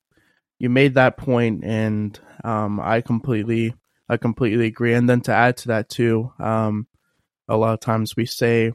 [0.59, 3.75] you made that point and um I completely
[4.09, 4.92] I completely agree.
[4.92, 6.88] And then to add to that too, um
[7.49, 8.72] a lot of times we say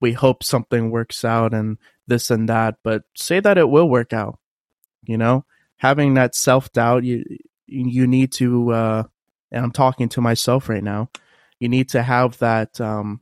[0.00, 4.12] we hope something works out and this and that, but say that it will work
[4.12, 4.38] out.
[5.04, 5.46] You know,
[5.78, 7.24] having that self doubt, you
[7.66, 9.02] you need to uh,
[9.50, 11.10] and I'm talking to myself right now.
[11.58, 13.20] You need to have that um,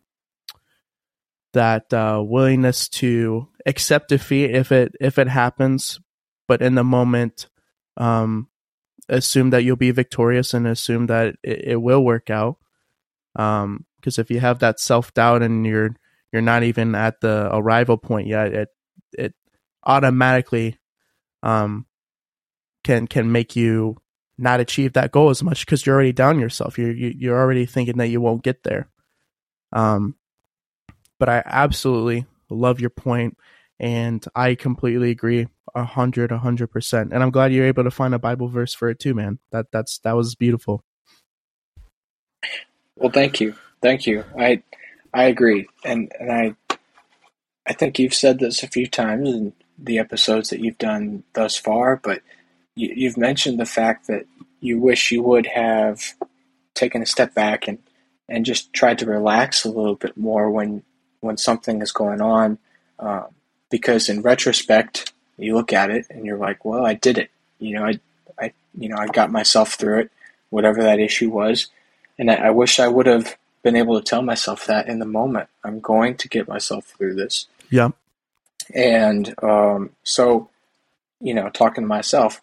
[1.52, 6.00] that uh, willingness to accept defeat if it if it happens,
[6.48, 7.48] but in the moment,
[7.96, 8.48] um,
[9.08, 12.58] assume that you'll be victorious and assume that it, it will work out.
[13.36, 15.96] Um, because if you have that self doubt and you're
[16.32, 18.68] you're not even at the arrival point yet, it
[19.16, 19.34] it
[19.84, 20.78] automatically
[21.42, 21.86] um
[22.86, 23.96] can can make you
[24.38, 26.78] not achieve that goal as much because you're already down yourself.
[26.78, 28.88] You're you, you're already thinking that you won't get there.
[29.72, 30.14] Um,
[31.18, 33.36] but I absolutely love your point,
[33.80, 37.12] and I completely agree a hundred, a hundred percent.
[37.12, 39.40] And I'm glad you're able to find a Bible verse for it too, man.
[39.50, 40.84] That that's that was beautiful.
[42.94, 44.24] Well, thank you, thank you.
[44.38, 44.62] I
[45.12, 46.78] I agree, and and I
[47.66, 51.56] I think you've said this a few times in the episodes that you've done thus
[51.56, 52.35] far, but you,
[52.76, 54.26] you've mentioned the fact that
[54.60, 56.14] you wish you would have
[56.74, 57.78] taken a step back and
[58.28, 60.82] and just tried to relax a little bit more when
[61.20, 62.58] when something is going on,
[62.98, 63.26] um,
[63.70, 67.30] because in retrospect, you look at it and you're like, well, I did it.
[67.58, 68.00] You know, I
[68.38, 70.12] I you know I got myself through it,
[70.50, 71.68] whatever that issue was,
[72.18, 75.06] and I, I wish I would have been able to tell myself that in the
[75.06, 75.48] moment.
[75.64, 77.46] I'm going to get myself through this.
[77.68, 77.90] Yeah.
[78.74, 80.48] And um, so,
[81.20, 82.40] you know, talking to myself,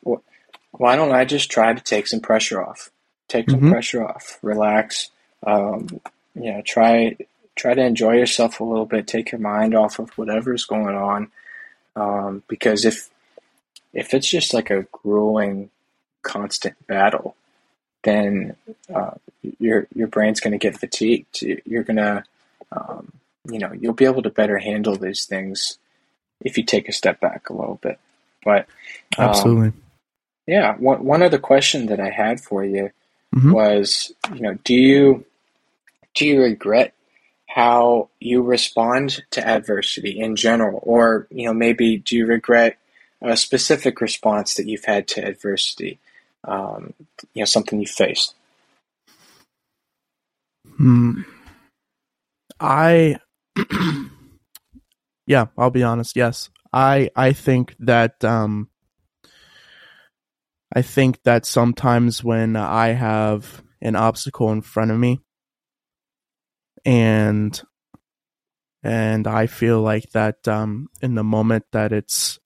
[0.71, 2.89] why don't I just try to take some pressure off?
[3.27, 3.71] Take some mm-hmm.
[3.71, 5.09] pressure off, relax.
[5.45, 5.87] Um,
[6.35, 7.15] you know, try
[7.55, 9.07] try to enjoy yourself a little bit.
[9.07, 11.31] Take your mind off of whatever's going on,
[11.95, 13.09] um, because if
[13.93, 15.69] if it's just like a grueling,
[16.23, 17.35] constant battle,
[18.03, 18.55] then
[18.93, 19.11] uh,
[19.59, 21.43] your your brain's going to get fatigued.
[21.65, 22.23] You're going to,
[22.71, 23.11] um,
[23.49, 25.77] you know, you'll be able to better handle these things
[26.41, 27.99] if you take a step back a little bit.
[28.43, 28.67] But
[29.17, 29.73] um, absolutely,
[30.47, 30.75] yeah.
[30.77, 32.91] One one other question that I had for you
[33.35, 33.51] mm-hmm.
[33.51, 35.25] was, you know, do you
[36.15, 36.93] do you regret
[37.47, 42.77] how you respond to adversity in general, or you know, maybe do you regret
[43.21, 45.99] a specific response that you've had to adversity?
[46.45, 46.93] Um,
[47.33, 48.35] you know, something you faced.
[50.77, 51.21] Hmm.
[52.59, 53.17] I,
[55.27, 56.15] yeah, I'll be honest.
[56.15, 58.69] Yes, I I think that um,
[60.75, 65.21] I think that sometimes when I have an obstacle in front of me,
[66.83, 67.61] and
[68.81, 72.39] and I feel like that um, in the moment that it's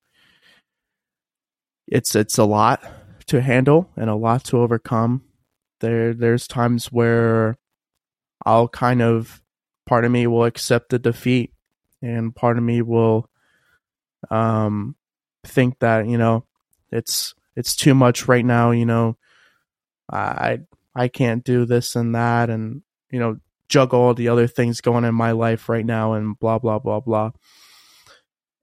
[1.86, 2.84] it's it's a lot
[3.26, 5.22] to handle and a lot to overcome.
[5.80, 7.56] There there's times where
[8.44, 9.42] I'll kind of
[9.86, 11.54] part of me will accept the defeat
[12.02, 13.30] and part of me will
[14.30, 14.96] um
[15.44, 16.44] think that, you know,
[16.90, 19.16] it's it's too much right now, you know.
[20.10, 20.60] I
[20.94, 25.04] I can't do this and that and you know, juggle all the other things going
[25.04, 27.30] in my life right now and blah blah blah blah.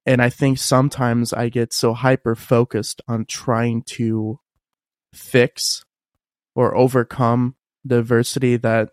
[0.05, 4.39] And I think sometimes I get so hyper focused on trying to
[5.13, 5.83] fix
[6.53, 8.89] or overcome the adversity that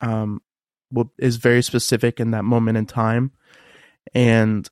[0.00, 0.40] um,
[1.18, 3.32] is very specific in that moment in time.
[4.14, 4.68] And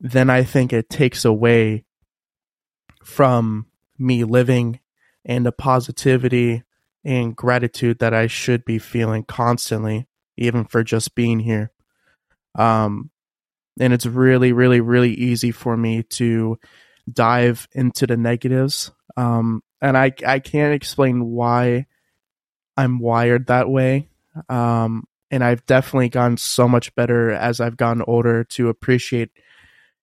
[0.00, 1.84] then I think it takes away
[3.02, 3.66] from
[3.98, 4.80] me living
[5.24, 6.62] and the positivity
[7.04, 10.06] and gratitude that I should be feeling constantly,
[10.36, 11.70] even for just being here.
[12.56, 13.10] Um,
[13.78, 16.58] and it's really, really, really easy for me to
[17.10, 18.90] dive into the negatives.
[19.16, 21.86] Um, and I I can't explain why
[22.76, 24.08] I'm wired that way.
[24.48, 29.30] Um, and I've definitely gotten so much better as I've gotten older to appreciate,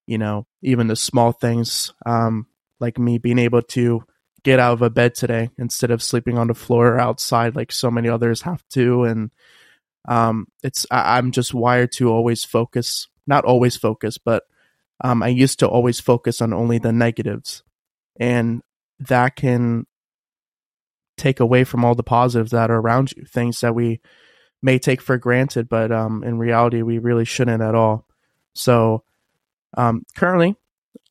[0.06, 2.48] you know, even the small things, um,
[2.80, 4.04] like me being able to
[4.44, 7.72] get out of a bed today instead of sleeping on the floor or outside like
[7.72, 9.06] so many others have to.
[9.06, 9.32] And
[10.08, 14.44] um, it's I, I'm just wired to always focus, not always focus, but
[15.04, 17.64] um, I used to always focus on only the negatives,
[18.20, 18.62] and
[19.00, 19.86] that can
[21.18, 24.02] take away from all the positives that are around you, things that we
[24.62, 28.08] may take for granted, but um, in reality, we really shouldn't at all.
[28.56, 29.04] So,
[29.76, 30.56] um, currently,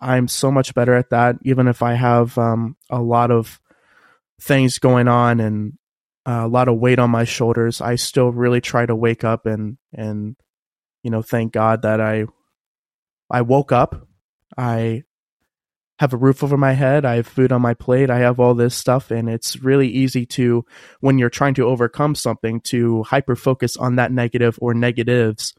[0.01, 1.37] I'm so much better at that.
[1.43, 3.61] Even if I have um, a lot of
[4.41, 5.79] things going on and
[6.27, 9.47] uh, a lot of weight on my shoulders, I still really try to wake up
[9.47, 10.37] and and
[11.03, 12.27] you know thank God that I
[13.31, 14.07] I woke up.
[14.57, 15.05] I
[15.99, 18.55] have a roof over my head, I have food on my plate, I have all
[18.55, 20.65] this stuff and it's really easy to
[21.01, 25.55] when you're trying to overcome something to hyper focus on that negative or negatives.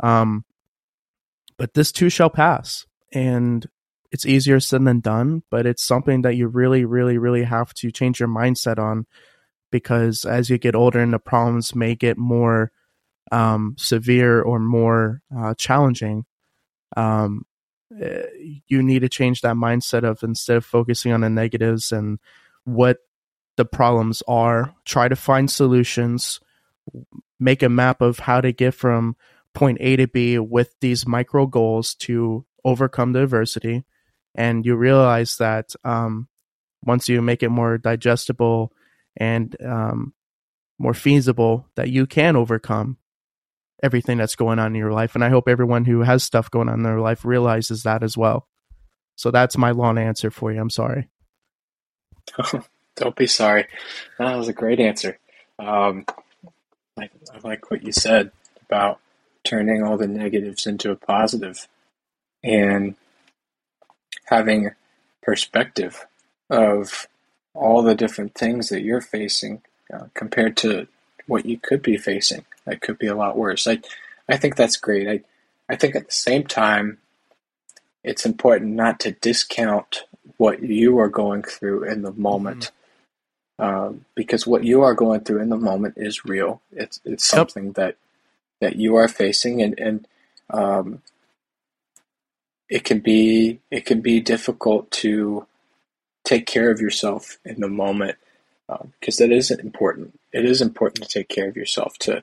[0.00, 0.44] Um
[1.58, 2.86] but this too shall pass.
[3.12, 3.66] And
[4.10, 7.90] it's easier said than done, but it's something that you really really really have to
[7.90, 9.06] change your mindset on
[9.70, 12.72] because as you get older and the problems may get more
[13.30, 16.24] um, severe or more uh, challenging,
[16.96, 17.44] um,
[18.02, 18.22] uh,
[18.66, 22.18] you need to change that mindset of instead of focusing on the negatives and
[22.64, 22.98] what
[23.56, 26.40] the problems are, try to find solutions
[27.40, 29.16] make a map of how to get from
[29.54, 33.84] point A to B with these micro goals to overcome the adversity.
[34.34, 36.28] And you realize that um,
[36.84, 38.72] once you make it more digestible
[39.16, 40.14] and um,
[40.78, 42.98] more feasible, that you can overcome
[43.82, 45.14] everything that's going on in your life.
[45.14, 48.16] And I hope everyone who has stuff going on in their life realizes that as
[48.16, 48.46] well.
[49.16, 50.60] So that's my long answer for you.
[50.60, 51.08] I'm sorry.
[52.96, 53.66] Don't be sorry.
[54.18, 55.18] That was a great answer.
[55.58, 56.04] Um,
[56.98, 58.30] I, I like what you said
[58.66, 59.00] about
[59.48, 61.66] turning all the negatives into a positive
[62.44, 62.94] and
[64.26, 64.70] having
[65.22, 66.06] perspective
[66.50, 67.08] of
[67.54, 70.86] all the different things that you're facing uh, compared to
[71.26, 72.44] what you could be facing.
[72.66, 73.66] That could be a lot worse.
[73.66, 73.80] I,
[74.28, 75.08] I think that's great.
[75.08, 76.98] I, I think at the same time,
[78.04, 80.04] it's important not to discount
[80.36, 82.60] what you are going through in the moment.
[82.60, 82.74] Mm-hmm.
[83.60, 86.60] Um, because what you are going through in the moment is real.
[86.70, 87.74] It's it's something yep.
[87.74, 87.96] that
[88.60, 90.08] that you are facing, and and
[90.50, 91.02] um,
[92.68, 95.46] it can be it can be difficult to
[96.24, 98.16] take care of yourself in the moment
[98.66, 100.18] because um, that is important.
[100.32, 102.22] It is important to take care of yourself, to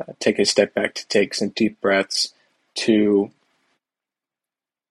[0.00, 2.32] uh, take a step back, to take some deep breaths,
[2.76, 3.30] to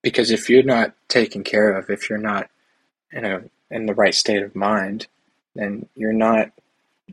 [0.02, 2.50] because if you're not taken care of, if you're not
[3.12, 5.08] in a in the right state of mind,
[5.56, 6.52] then you're not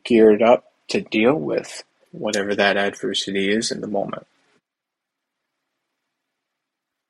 [0.05, 1.85] geared up to deal with
[2.17, 4.27] whatever that adversity is in the moment.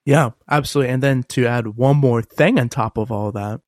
[0.04, 0.92] Yeah, absolutely.
[0.92, 3.60] And then to add one more thing on top of all that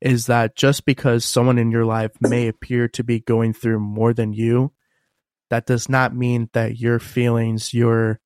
[0.00, 4.12] is that just because someone in your life may appear to be going through more
[4.12, 4.72] than you,
[5.50, 8.20] that does not mean that your feelings, your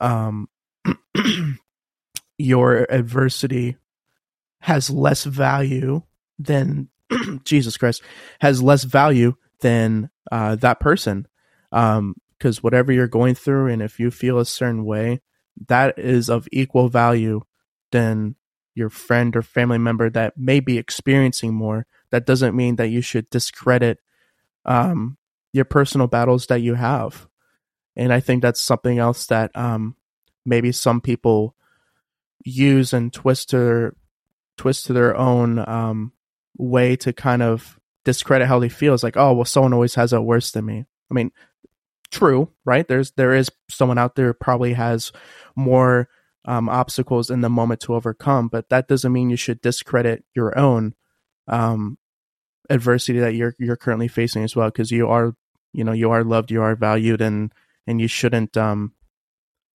[0.00, 0.48] um
[2.38, 3.76] your adversity
[4.60, 6.02] has less value
[6.38, 6.88] than
[7.44, 8.02] Jesus Christ
[8.40, 11.26] has less value than uh, that person.
[11.72, 15.20] Um, because whatever you're going through, and if you feel a certain way,
[15.66, 17.40] that is of equal value
[17.90, 18.36] than
[18.74, 21.84] your friend or family member that may be experiencing more.
[22.10, 23.98] That doesn't mean that you should discredit
[24.64, 25.18] um,
[25.52, 27.26] your personal battles that you have.
[27.96, 29.96] And I think that's something else that um,
[30.46, 31.56] maybe some people
[32.44, 33.92] use and twist to
[34.56, 36.12] twist to their own um,
[36.56, 38.94] way to kind of discredit how they feel.
[38.94, 40.86] It's like, oh, well, someone always has it worse than me.
[41.10, 41.32] I mean,
[42.10, 42.86] true, right?
[42.86, 45.12] There's there is someone out there probably has
[45.56, 46.08] more
[46.44, 50.56] um, obstacles in the moment to overcome, but that doesn't mean you should discredit your
[50.58, 50.94] own
[51.46, 51.98] um,
[52.70, 55.34] adversity that you're you're currently facing as well, because you are
[55.72, 57.52] you know you are loved, you are valued, and
[57.86, 58.92] and you shouldn't um,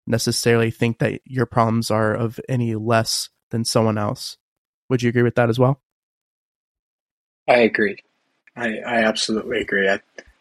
[0.06, 4.36] necessarily think that your problems are of any less than someone else.
[4.88, 5.80] Would you agree with that as well?
[7.48, 7.96] I agree.
[8.56, 9.88] I, I absolutely agree.
[9.88, 10.00] I,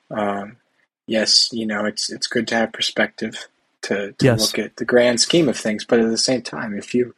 [0.09, 0.57] um,
[1.11, 3.47] yes, you know, it's it's good to have perspective
[3.83, 4.39] to, to yes.
[4.39, 7.13] look at the grand scheme of things, but at the same time, if you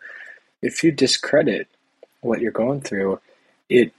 [0.62, 1.68] if you discredit
[2.22, 3.20] what you're going through,
[3.70, 3.94] it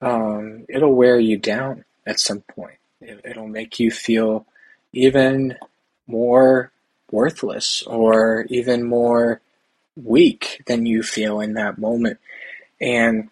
[0.00, 2.78] um, it'll wear you down at some point.
[3.02, 4.46] It, it'll make you feel
[4.92, 5.56] even
[6.06, 6.72] more
[7.10, 9.42] worthless or even more
[10.02, 12.18] weak than you feel in that moment.
[12.80, 13.28] And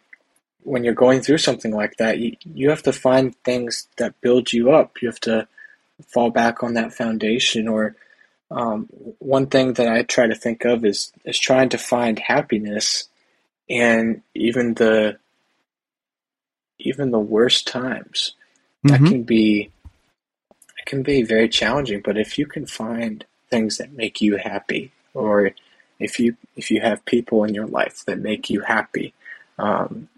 [0.64, 4.53] when you're going through something like that, you, you have to find things that build
[4.53, 5.01] you up.
[5.01, 5.49] You have to
[6.07, 7.68] fall back on that foundation.
[7.68, 7.96] Or
[8.51, 8.88] um,
[9.18, 13.09] one thing that I try to think of is is trying to find happiness,
[13.68, 15.18] and even the
[16.78, 18.34] even the worst times
[18.86, 19.05] mm-hmm.
[19.05, 19.70] that can be
[20.78, 22.01] it can be very challenging.
[22.05, 25.53] But if you can find things that make you happy, or
[25.99, 29.14] if you if you have people in your life that make you happy,
[29.59, 30.09] um,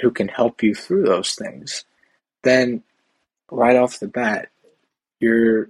[0.00, 1.84] who can help you through those things,
[2.42, 2.82] then
[3.50, 4.48] right off the bat,
[5.20, 5.68] your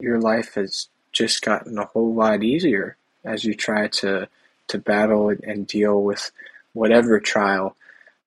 [0.00, 4.28] your life has just gotten a whole lot easier as you try to
[4.68, 6.30] to battle and deal with
[6.72, 7.76] whatever trial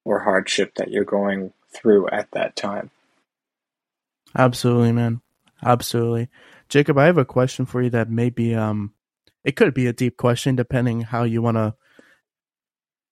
[0.03, 2.91] or hardship that you're going through at that time.
[4.38, 5.22] Absolutely, man.
[5.64, 6.30] Absolutely.
[6.70, 8.93] Jacob, I have a question for you that may be um
[9.43, 11.76] it could be a deep question depending how you want to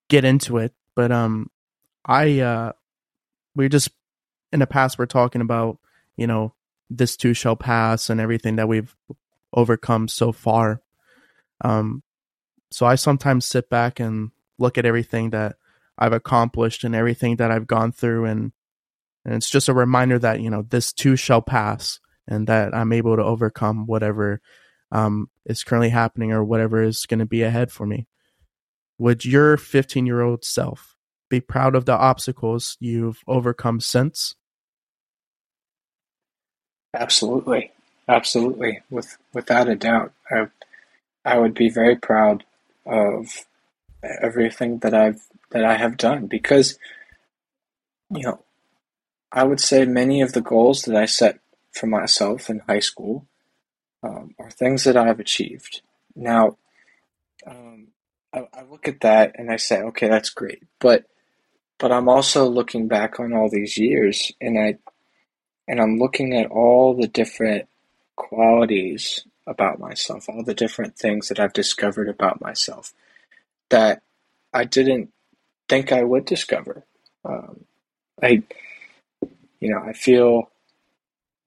[0.08, 1.50] get into it, but um
[2.04, 2.72] I uh
[3.54, 3.90] we just
[4.52, 5.78] in the past we're talking about,
[6.16, 6.54] you know,
[6.90, 8.94] this too shall pass and everything that we've
[9.52, 10.82] overcome so far.
[11.62, 12.02] Um
[12.70, 15.56] so I sometimes sit back and look at everything that
[15.96, 18.52] I've accomplished and everything that I've gone through and
[19.24, 22.92] and it's just a reminder that, you know, this too shall pass and that I'm
[22.92, 24.40] able to overcome whatever
[24.92, 28.06] um, is currently happening or whatever is going to be ahead for me.
[28.98, 30.96] Would your 15 year old self
[31.28, 34.34] be proud of the obstacles you've overcome since?
[36.94, 37.72] Absolutely,
[38.08, 40.12] absolutely, with without a doubt.
[40.30, 40.46] I,
[41.24, 42.44] I would be very proud
[42.86, 43.46] of
[44.02, 45.20] everything that I've
[45.50, 46.78] that I have done because
[48.10, 48.44] you know
[49.32, 51.40] I would say many of the goals that I set
[51.72, 53.26] for myself in high school
[54.04, 55.82] um, are things that I've achieved.
[56.14, 56.58] Now,
[57.46, 57.88] um,
[58.32, 61.06] I, I look at that and I say, okay, that's great, but
[61.78, 64.78] but I'm also looking back on all these years and I
[65.66, 67.68] and I'm looking at all the different
[68.16, 72.92] qualities about myself, all the different things that I've discovered about myself
[73.70, 74.02] that
[74.52, 75.12] I didn't
[75.68, 76.84] think I would discover.
[77.24, 77.64] Um,
[78.22, 78.42] I,
[79.60, 80.50] you know, I feel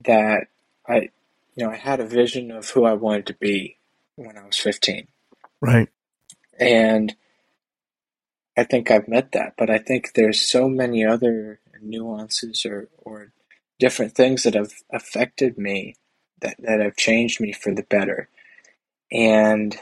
[0.06, 0.48] that
[0.88, 1.10] I,
[1.56, 3.78] you know, I had a vision of who I wanted to be
[4.16, 5.08] when I was 15.
[5.62, 5.90] Right.
[6.60, 7.16] And
[8.58, 13.32] I think I've met that, but I think there's so many other nuances or, or
[13.80, 15.96] different things that have affected me
[16.42, 18.30] that, that have changed me for the better.
[19.12, 19.78] And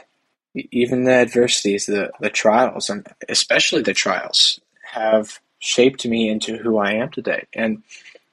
[0.54, 4.60] even the adversities, the, the trials, and especially the trials,
[4.92, 7.46] have shaped me into who I am today.
[7.52, 7.82] And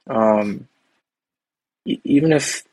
[0.08, 0.68] um,
[1.86, 2.64] even if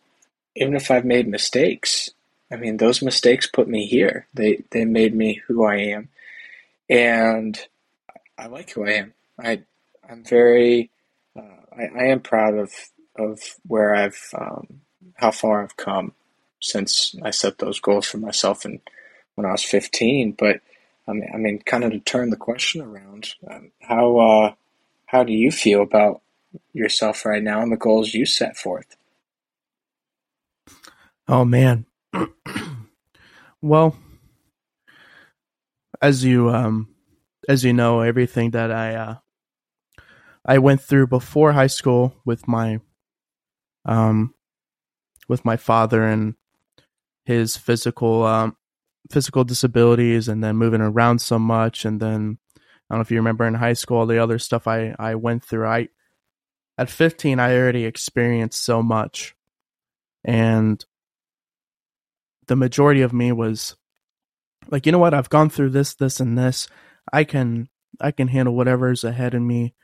[0.56, 2.10] even if I've made mistakes,
[2.50, 4.26] I mean those mistakes put me here.
[4.34, 6.08] They they made me who I am,
[6.88, 7.58] and
[8.38, 9.14] I like who I am.
[9.38, 9.62] I
[10.08, 10.90] I'm very
[11.76, 12.72] I, I am proud of
[13.16, 14.80] of where I've um,
[15.14, 16.14] how far I've come
[16.60, 18.80] since I set those goals for myself and
[19.34, 20.32] when I was 15.
[20.32, 20.60] But
[21.08, 24.54] I mean, I mean, kind of to turn the question around, um, how uh,
[25.06, 26.20] how do you feel about
[26.72, 28.96] yourself right now and the goals you set forth?
[31.26, 31.86] Oh man,
[33.62, 33.96] well,
[36.02, 36.88] as you um,
[37.48, 39.14] as you know, everything that I uh,
[40.44, 42.80] I went through before high school with my
[43.84, 44.34] um
[45.28, 46.34] with my father and
[47.24, 48.56] his physical um
[49.10, 53.18] physical disabilities and then moving around so much and then I don't know if you
[53.18, 55.66] remember in high school all the other stuff I I went through.
[55.66, 55.88] I
[56.76, 59.34] at 15 I already experienced so much
[60.24, 60.84] and
[62.46, 63.76] the majority of me was
[64.70, 66.68] like you know what I've gone through this this and this.
[67.12, 67.68] I can
[68.00, 69.74] I can handle whatever's ahead of me.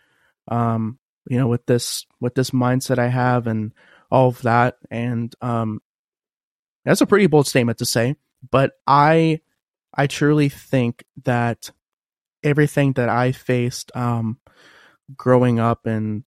[0.49, 3.73] Um you know with this with this mindset I have and
[4.11, 4.77] all of that.
[4.91, 5.81] And um
[6.85, 8.17] that's a pretty bold statement to say
[8.51, 9.41] but I
[9.95, 11.71] I truly think that
[12.43, 14.39] everything that I faced um,
[15.17, 16.25] growing up and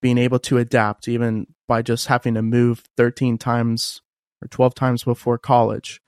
[0.00, 4.00] being able to adapt, even by just having to move 13 times
[4.42, 6.00] or 12 times before college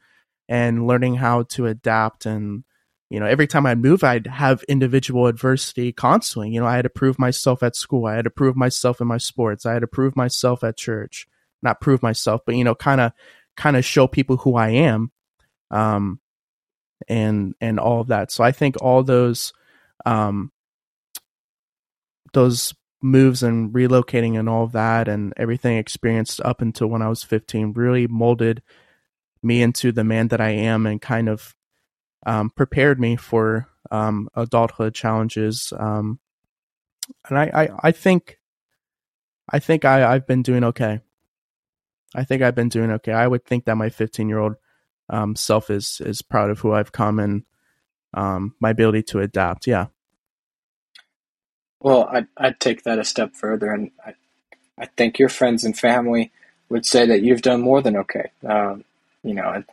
[0.49, 2.65] and learning how to adapt and
[3.13, 6.83] you know every time i move i'd have individual adversity constantly you know i had
[6.83, 8.07] to prove myself at school.
[8.07, 9.67] I had to prove myself in my sports.
[9.67, 11.27] I had to prove myself at church.
[11.63, 13.13] Not prove myself but you know kind of
[13.57, 15.13] kind of show people who i am
[15.73, 16.21] um,
[17.09, 18.31] and and all of that.
[18.31, 19.53] So I think all those
[20.07, 20.53] um,
[22.33, 27.09] those moves and relocating and all of that and everything experienced up until when I
[27.09, 28.63] was 15 really molded
[29.43, 31.53] me into the man that I am and kind of
[32.25, 35.73] um, prepared me for um, adulthood challenges.
[35.79, 36.19] Um,
[37.29, 38.39] and I, I, I think
[39.51, 41.01] I think I, I've been doing okay.
[42.15, 43.13] I think I've been doing okay.
[43.13, 44.55] I would think that my 15 year old
[45.09, 47.45] um, self is is proud of who I've come and
[48.15, 49.67] um, my ability to adapt.
[49.67, 49.87] Yeah.
[51.81, 54.15] Well, I'd, I'd take that a step further, and I,
[54.79, 56.31] I think your friends and family
[56.69, 58.31] would say that you've done more than okay.
[58.47, 58.85] Um,
[59.25, 59.65] you know,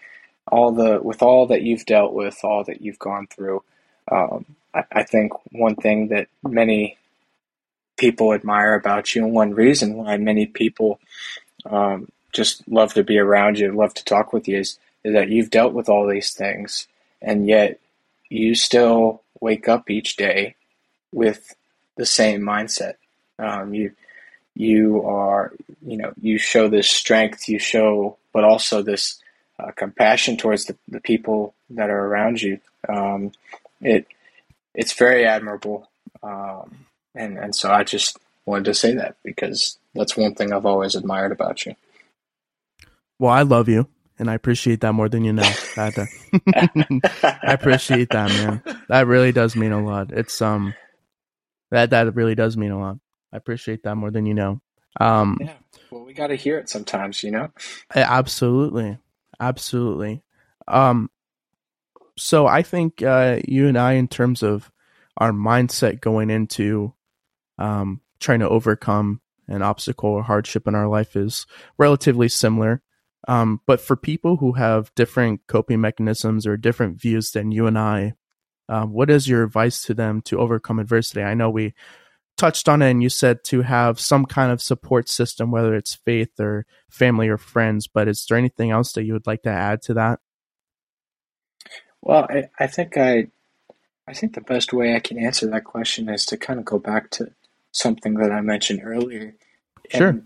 [0.52, 3.64] all the with all that you've dealt with, all that you've gone through.
[4.12, 6.98] Um, I, I think one thing that many
[7.98, 11.00] people admire about you, and one reason why many people
[11.66, 15.30] um, just love to be around you, love to talk with you, is is that
[15.30, 16.88] you've dealt with all these things
[17.22, 17.80] and yet
[18.30, 20.56] you still wake up each day
[21.12, 21.56] with
[21.98, 22.94] the same mindset.
[23.38, 23.92] Um, you
[24.56, 25.54] you are
[25.86, 29.20] you know you show this strength, you show, but also this
[29.60, 32.60] uh, compassion towards the, the people that are around you.
[32.88, 33.32] Um,
[33.82, 34.08] it
[34.74, 35.90] it's very admirable,
[36.24, 36.86] um,
[37.16, 40.96] and and so I just wanted to say that because that's one thing I've always
[40.96, 41.76] admired about you.
[43.20, 43.88] Well, I love you
[44.20, 45.50] and I appreciate that more than you know.
[45.78, 46.08] I
[47.44, 48.62] appreciate that, man.
[48.90, 50.12] That really does mean a lot.
[50.12, 50.76] It's um,
[51.72, 52.98] that that really does mean a lot.
[53.34, 54.62] I appreciate that more than you know.
[55.00, 55.54] Um, yeah.
[55.90, 57.50] Well, we got to hear it sometimes, you know.
[57.96, 58.98] Absolutely,
[59.40, 60.24] absolutely.
[60.68, 61.10] Um,
[62.18, 64.72] so I think uh, you and I, in terms of
[65.18, 66.94] our mindset going into
[67.58, 71.46] um trying to overcome an obstacle or hardship in our life is
[71.78, 72.82] relatively similar.
[73.28, 77.78] Um, but for people who have different coping mechanisms or different views than you and
[77.78, 78.14] I,
[78.70, 81.22] um, what is your advice to them to overcome adversity?
[81.22, 81.74] I know we
[82.40, 85.94] touched on it and you said to have some kind of support system, whether it's
[85.94, 89.50] faith or family or friends, but is there anything else that you would like to
[89.50, 90.20] add to that?
[92.02, 93.28] Well, I, I think I,
[94.08, 96.80] I think the best way I can answer that question is to kind of go
[96.80, 97.32] back to
[97.72, 99.36] something that I mentioned earlier.
[99.94, 100.22] Sure.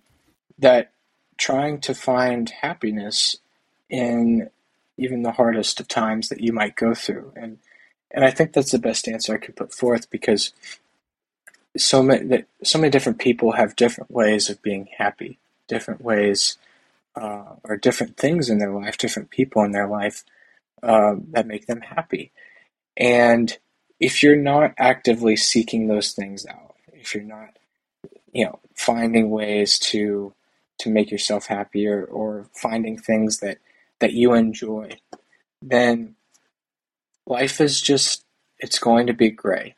[0.60, 0.92] That
[1.38, 3.38] trying to find happiness
[3.90, 4.50] in
[4.98, 7.34] even the hardest of times that you might go through.
[7.36, 7.58] And
[8.12, 10.54] and I think that's the best answer I could put forth because
[11.78, 16.58] so many so many different people have different ways of being happy, different ways
[17.16, 20.24] uh, or different things in their life, different people in their life
[20.82, 22.32] uh, that make them happy.
[22.98, 23.58] And
[24.00, 27.58] if you're not actively seeking those things out, if you're not,
[28.32, 30.34] you know, finding ways to
[30.80, 33.58] to make yourself happier or finding things that
[34.00, 34.98] that you enjoy,
[35.62, 36.16] then
[37.26, 38.26] life is just
[38.60, 39.76] it's going to be gray.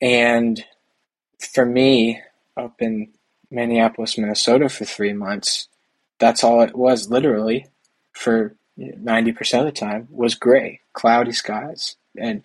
[0.00, 0.64] And
[1.38, 2.20] for me,
[2.56, 3.08] up in
[3.50, 5.68] Minneapolis, Minnesota for three months,
[6.18, 7.66] that's all it was literally
[8.12, 11.96] for 90% of the time was gray, cloudy skies.
[12.16, 12.42] And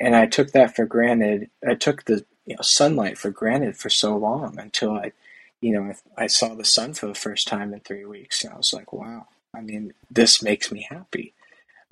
[0.00, 1.50] and I took that for granted.
[1.66, 5.12] I took the you know, sunlight for granted for so long until I,
[5.60, 8.42] you know, I, I saw the sun for the first time in three weeks.
[8.42, 11.34] And I was like, wow, I mean, this makes me happy.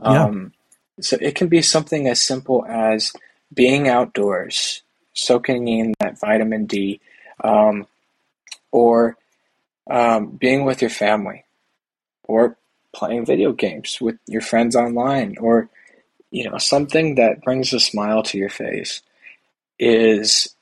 [0.02, 0.24] Yeah.
[0.24, 0.52] Um,
[1.00, 3.12] so it can be something as simple as
[3.52, 4.82] being outdoors,
[5.18, 7.00] soaking in that vitamin D,
[7.42, 7.86] um,
[8.70, 9.16] or
[9.90, 11.44] um, being with your family,
[12.24, 12.56] or
[12.94, 15.68] playing video games with your friends online, or
[16.30, 19.02] you know something that brings a smile to your face
[19.78, 20.54] is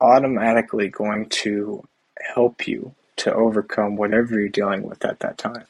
[0.00, 1.82] automatically going to
[2.34, 5.64] help you to overcome whatever you're dealing with at that time.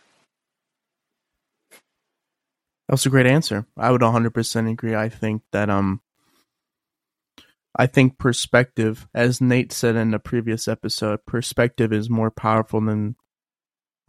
[2.89, 3.67] That was a great answer.
[3.77, 4.95] I would 100% agree.
[4.95, 6.01] I think that um
[7.79, 13.15] I think perspective as Nate said in a previous episode, perspective is more powerful than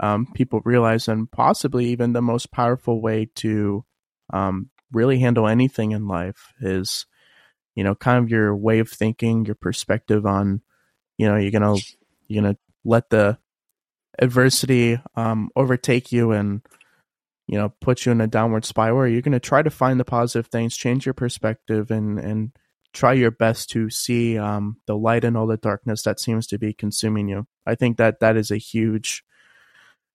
[0.01, 3.85] um, people realize and possibly even the most powerful way to
[4.33, 7.05] um, really handle anything in life is
[7.75, 10.61] you know kind of your way of thinking, your perspective on
[11.17, 11.85] you know you're to
[12.27, 13.37] you're to let the
[14.17, 16.61] adversity um, overtake you and
[17.47, 19.07] you know put you in a downward spiral.
[19.07, 22.51] You're to try to find the positive things change your perspective and and
[22.93, 26.57] try your best to see um, the light in all the darkness that seems to
[26.57, 27.47] be consuming you.
[27.65, 29.23] I think that that is a huge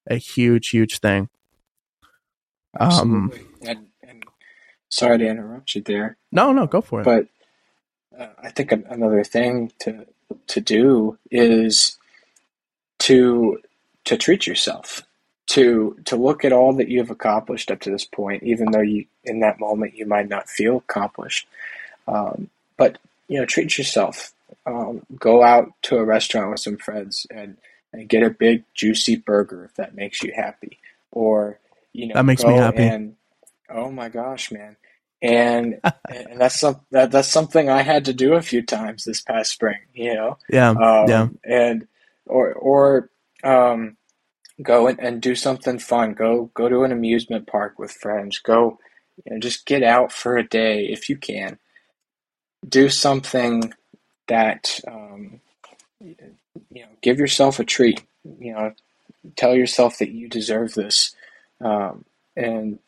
[0.06, 1.30] a huge huge thing.
[2.78, 4.24] Um and, and
[4.88, 7.04] sorry to interrupt you there no no go for it.
[7.04, 7.26] but
[8.18, 10.04] uh, i think another thing to
[10.48, 11.96] to do is
[12.98, 13.58] to
[14.04, 15.04] to treat yourself
[15.46, 19.06] to to look at all that you've accomplished up to this point, even though you
[19.24, 21.46] in that moment you might not feel accomplished.
[22.08, 22.98] Um, but
[23.28, 24.32] you know, treat yourself.
[24.66, 27.56] Um, go out to a restaurant with some friends and,
[27.92, 30.78] and get a big juicy burger if that makes you happy.
[31.10, 31.58] Or
[31.92, 32.82] you know, that makes me happy.
[32.82, 33.16] And
[33.68, 34.76] oh my gosh, man!
[35.22, 39.20] And and that's some that, that's something I had to do a few times this
[39.20, 39.78] past spring.
[39.94, 41.86] You know, yeah, um, yeah, and
[42.26, 43.10] or or
[43.42, 43.96] um,
[44.60, 46.14] go and, and do something fun.
[46.14, 48.38] Go go to an amusement park with friends.
[48.38, 48.78] Go
[49.24, 51.58] you know, just get out for a day if you can.
[52.66, 53.74] Do something
[54.28, 55.40] that um,
[56.00, 56.16] you
[56.72, 56.88] know.
[57.02, 58.02] Give yourself a treat.
[58.38, 58.74] You know,
[59.36, 61.14] tell yourself that you deserve this,
[61.60, 62.04] um,
[62.36, 62.78] and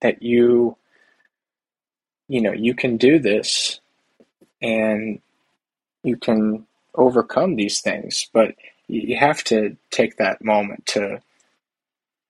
[0.00, 0.76] that you
[2.28, 3.80] you know you can do this,
[4.62, 5.20] and
[6.02, 8.28] you can overcome these things.
[8.32, 8.54] But
[8.88, 11.20] you have to take that moment to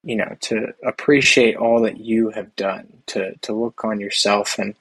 [0.03, 4.75] you know to appreciate all that you have done to to look on yourself and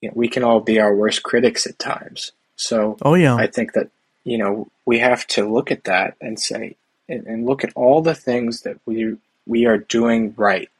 [0.00, 2.32] you know, we can all be our worst critics at times.
[2.56, 3.34] So oh yeah.
[3.34, 3.90] I think that
[4.24, 6.76] you know we have to look at that and say
[7.08, 10.70] and, and look at all the things that we we are doing right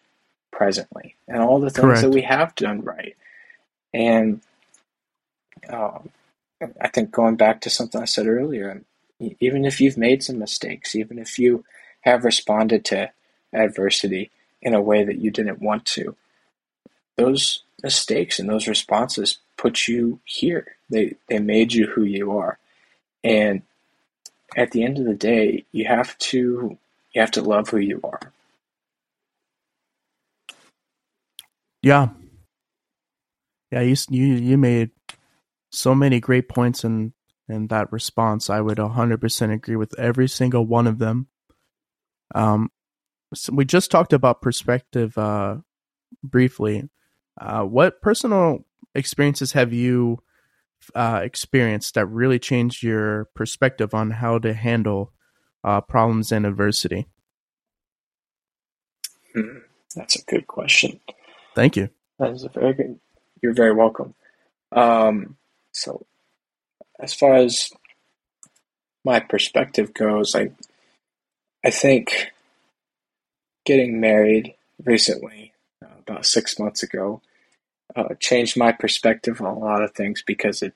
[0.51, 2.03] presently and all the things Correct.
[2.03, 3.17] that we have done right.
[3.95, 4.41] And
[5.69, 6.11] um,
[6.81, 8.83] i think going back to something i said earlier
[9.41, 11.65] even if you've made some mistakes, even if you
[12.03, 13.11] have responded to
[13.53, 14.31] adversity
[14.63, 16.17] in a way that you didn't want to,
[17.17, 20.77] those mistakes and those responses put you here.
[20.91, 22.59] They they made you who you are.
[23.23, 23.63] And
[24.57, 26.79] at the end of the day, you have to
[27.13, 28.33] you have to love who you are.
[31.83, 32.09] Yeah.
[33.71, 34.91] Yeah, you you you made
[35.71, 37.13] so many great points in
[37.49, 38.51] and that response.
[38.51, 41.29] I would 100% agree with every single one of them.
[42.35, 42.71] Um,
[43.35, 45.57] so we just talked about perspective uh,
[46.23, 46.89] briefly.
[47.41, 48.65] Uh, what personal
[48.95, 50.23] experiences have you
[50.95, 55.13] uh, experienced that really changed your perspective on how to handle
[55.65, 57.07] uh, problems and adversity?
[59.35, 59.59] Hmm,
[59.95, 61.01] that's a good question.
[61.55, 61.91] Thank you.
[62.19, 62.99] That is a very good.
[63.43, 64.15] You're very welcome.
[64.73, 65.37] Um,
[65.73, 66.07] so,
[66.99, 67.71] as far as
[69.05, 70.51] my perspective goes, I
[71.65, 72.33] I think
[73.65, 75.53] getting married recently,
[75.85, 77.21] uh, about six months ago,
[77.97, 80.75] uh, changed my perspective on a lot of things because it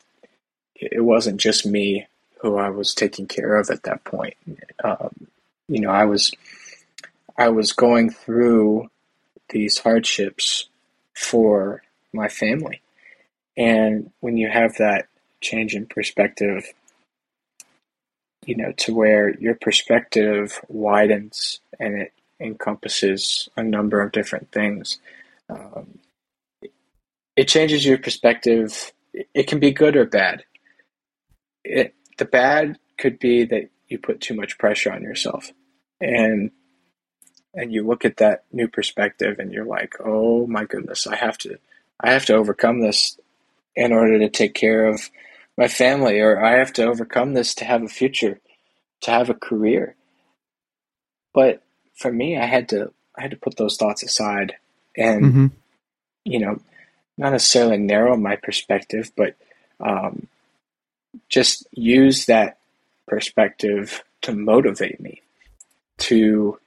[0.75, 2.07] it wasn't just me
[2.41, 4.35] who I was taking care of at that point.
[4.83, 5.29] Um,
[5.69, 6.33] you know, I was
[7.37, 8.91] I was going through
[9.51, 10.69] these hardships
[11.15, 11.83] for
[12.13, 12.81] my family,
[13.57, 15.07] and when you have that
[15.41, 16.73] change in perspective,
[18.45, 24.99] you know, to where your perspective widens and it encompasses a number of different things.
[25.49, 25.99] Um,
[27.37, 28.93] it changes your perspective.
[29.13, 30.45] It can be good or bad.
[31.65, 35.53] It, the bad could be that you put too much pressure on yourself,
[36.01, 36.51] and
[37.55, 41.37] and you look at that new perspective, and you're like, oh my goodness, I have
[41.39, 41.59] to,
[42.01, 43.19] I have to overcome this
[43.77, 45.11] in order to take care of
[45.57, 48.41] my family, or I have to overcome this to have a future,
[49.03, 49.95] to have a career.
[51.35, 51.63] But
[51.95, 54.55] for me, I had to, I had to put those thoughts aside,
[54.97, 55.47] and mm-hmm.
[56.25, 56.61] you know,
[57.19, 59.35] not necessarily narrow my perspective, but
[59.81, 60.29] um,
[61.29, 62.59] just use that
[63.07, 65.21] perspective to motivate me
[65.99, 66.59] to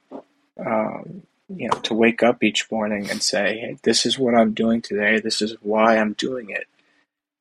[0.64, 4.52] um, you know to wake up each morning and say hey, this is what i'm
[4.52, 5.18] doing today.
[5.20, 6.66] This is why i'm doing it.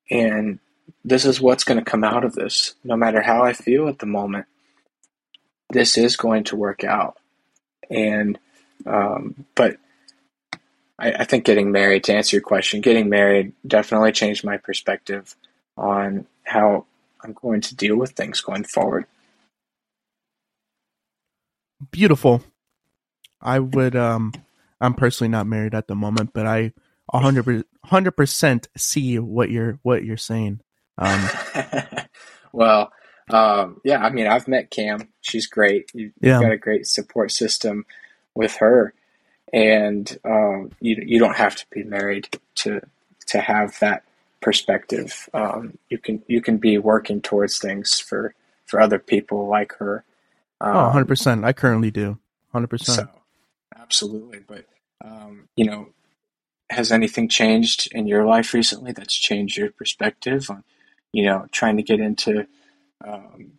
[0.09, 0.59] And
[1.03, 2.75] this is what's going to come out of this.
[2.83, 4.45] No matter how i feel at the moment
[5.69, 7.17] this is going to work out.
[7.89, 8.37] And
[8.85, 9.77] um, but
[10.97, 15.35] I, I think getting married, to answer your question, getting married definitely changed my perspective
[15.77, 16.85] on how
[17.21, 19.05] I'm going to deal with things going forward.
[21.91, 22.43] Beautiful.
[23.41, 24.33] I would um
[24.79, 26.73] I'm personally not married at the moment, but I
[27.07, 30.61] 100 percent see what you're what you're saying.
[30.97, 31.29] Um
[32.53, 32.91] well,
[33.29, 35.09] um yeah, I mean, I've met Cam.
[35.21, 35.91] She's great.
[35.93, 36.41] You've yeah.
[36.41, 37.85] got a great support system
[38.33, 38.93] with her
[39.53, 42.81] and um, you you don't have to be married to
[43.27, 44.03] to have that
[44.41, 45.29] perspective.
[45.33, 48.33] Um, you can you can be working towards things for
[48.65, 50.03] for other people like her.
[50.61, 51.45] Oh, um, oh, 100 percent.
[51.45, 52.17] I currently do.
[52.51, 53.09] Hundred percent.
[53.09, 53.09] So,
[53.75, 54.65] absolutely, but
[55.03, 55.89] um, you know,
[56.69, 60.63] has anything changed in your life recently that's changed your perspective on,
[61.11, 62.47] you know, trying to get into,
[63.05, 63.51] um,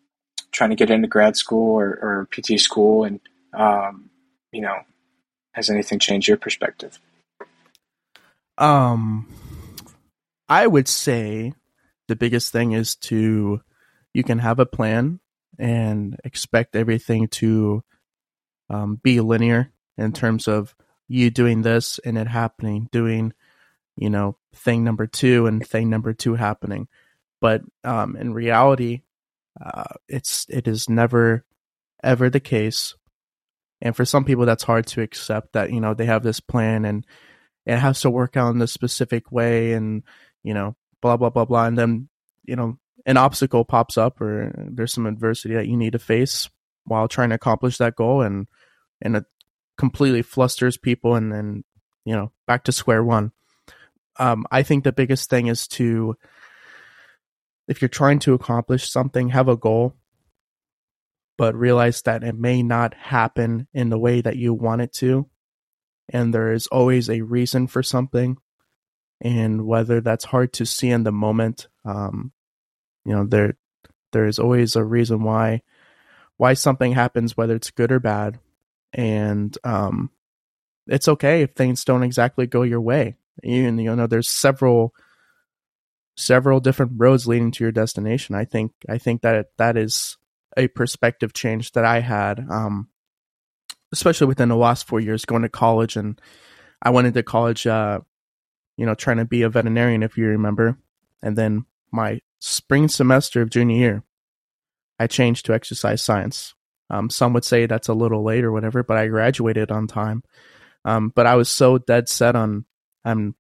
[0.51, 3.21] trying to get into grad school or, or PT school, and
[3.55, 4.11] um,
[4.53, 4.79] you know,
[5.57, 7.01] has anything changed your perspective?
[8.59, 9.27] Um,
[10.51, 11.55] I would say
[12.09, 13.63] the biggest thing is to
[14.13, 15.19] you can have a plan
[15.59, 17.83] and expect everything to
[18.69, 20.75] um, be linear in terms of
[21.09, 23.33] you doing this and it happening, doing
[23.97, 26.87] you know thing number two and thing number two happening.
[27.41, 29.03] But um, in reality,
[29.59, 31.47] uh, it's it is never
[32.03, 32.95] ever the case
[33.81, 36.85] and for some people, that's hard to accept that, you know, they have this plan
[36.85, 37.07] and
[37.67, 40.03] it has to work out in this specific way and,
[40.43, 41.67] you know, blah, blah, blah, blah.
[41.67, 42.09] And then,
[42.45, 46.49] you know, an obstacle pops up or there's some adversity that you need to face
[46.85, 48.47] while trying to accomplish that goal and,
[49.03, 49.25] and it
[49.77, 51.65] completely flusters people and then,
[52.05, 53.33] you know, back to square one.
[54.19, 56.17] Um, I think the biggest thing is to,
[57.69, 59.95] if you're trying to accomplish something, have a goal
[61.37, 65.29] but realize that it may not happen in the way that you want it to.
[66.09, 68.39] And there is always a reason for something.
[69.21, 72.33] And whether that's hard to see in the moment, um,
[73.05, 73.57] you know, there
[74.13, 75.63] there is always a reason why
[76.37, 78.39] why something happens, whether it's good or bad.
[78.93, 80.11] And um,
[80.87, 83.17] it's okay if things don't exactly go your way.
[83.43, 84.95] And you know, there's several
[86.17, 88.35] several different roads leading to your destination.
[88.35, 90.17] I think I think that that is
[90.57, 92.89] a perspective change that I had, um,
[93.93, 95.97] especially within the last four years going to college.
[95.97, 96.21] And
[96.83, 98.01] I went into college, uh,
[98.77, 100.79] you know, trying to be a veterinarian, if you remember.
[101.23, 104.03] And then my spring semester of junior year,
[104.99, 106.55] I changed to exercise science.
[106.89, 110.23] Um, some would say that's a little late or whatever, but I graduated on time.
[110.85, 112.65] Um, but I was so dead set on,
[113.05, 113.35] um,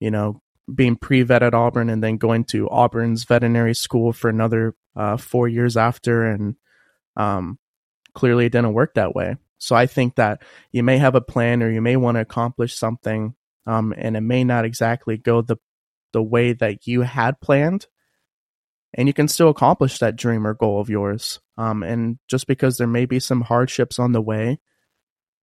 [0.00, 0.40] you know,
[0.72, 5.16] being pre vet at Auburn and then going to Auburn's veterinary school for another uh,
[5.16, 6.56] four years after, and
[7.16, 7.58] um,
[8.14, 9.36] clearly it didn't work that way.
[9.58, 10.42] So I think that
[10.72, 13.34] you may have a plan or you may want to accomplish something,
[13.66, 15.56] um, and it may not exactly go the
[16.12, 17.86] the way that you had planned,
[18.94, 21.40] and you can still accomplish that dream or goal of yours.
[21.58, 24.60] Um, and just because there may be some hardships on the way,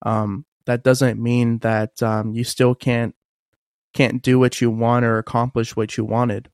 [0.05, 3.15] um, that doesn't mean that um, you still can't
[3.93, 6.49] can't do what you want or accomplish what you wanted.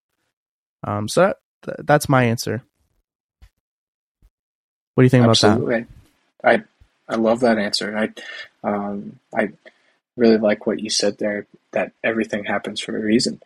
[0.83, 1.33] Um, so
[1.63, 2.63] that, that's my answer.
[4.95, 5.75] What do you think Absolutely.
[5.75, 5.87] about
[6.43, 6.65] that?
[7.09, 7.97] I I love that answer.
[7.97, 9.49] I um, I
[10.15, 11.47] really like what you said there.
[11.71, 13.41] That everything happens for a reason.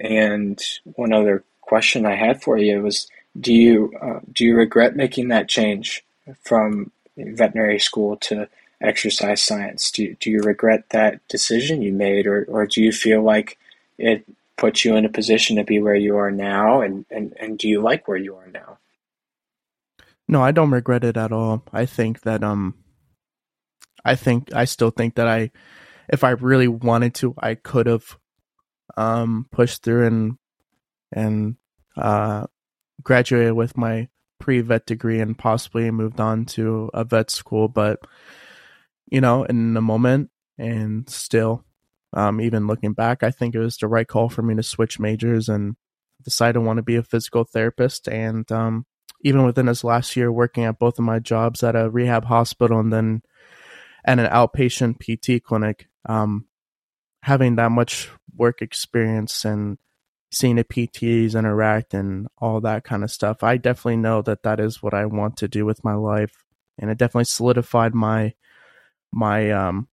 [0.00, 0.60] And
[0.96, 3.08] one other question I had for you was:
[3.38, 6.04] Do you uh, do you regret making that change
[6.42, 8.48] from veterinary school to
[8.80, 9.90] exercise science?
[9.90, 13.58] Do you, do you regret that decision you made, or or do you feel like
[13.98, 14.24] it
[14.56, 17.68] puts you in a position to be where you are now, and and, and do
[17.68, 18.78] you like where you are now?
[20.26, 21.64] No, I don't regret it at all.
[21.72, 22.74] I think that um
[24.04, 25.50] I think I still think that I
[26.08, 28.18] if I really wanted to, I could have
[28.96, 30.38] um pushed through and
[31.12, 31.56] and
[31.96, 32.46] uh
[33.02, 34.08] graduated with my
[34.40, 38.00] pre-vet degree and possibly moved on to a vet school, but
[39.06, 40.30] you know, in the moment.
[40.58, 41.64] And still
[42.12, 45.00] um even looking back, I think it was the right call for me to switch
[45.00, 45.76] majors and
[46.22, 48.08] decide I want to be a physical therapist.
[48.08, 48.86] And um
[49.24, 52.78] even within this last year, working at both of my jobs at a rehab hospital
[52.78, 53.22] and then
[54.04, 56.46] at an outpatient PT clinic, um,
[57.22, 59.78] having that much work experience and
[60.30, 64.60] seeing the PTs interact and all that kind of stuff, I definitely know that that
[64.60, 66.44] is what I want to do with my life,
[66.78, 68.34] and it definitely solidified my
[69.14, 69.88] my um,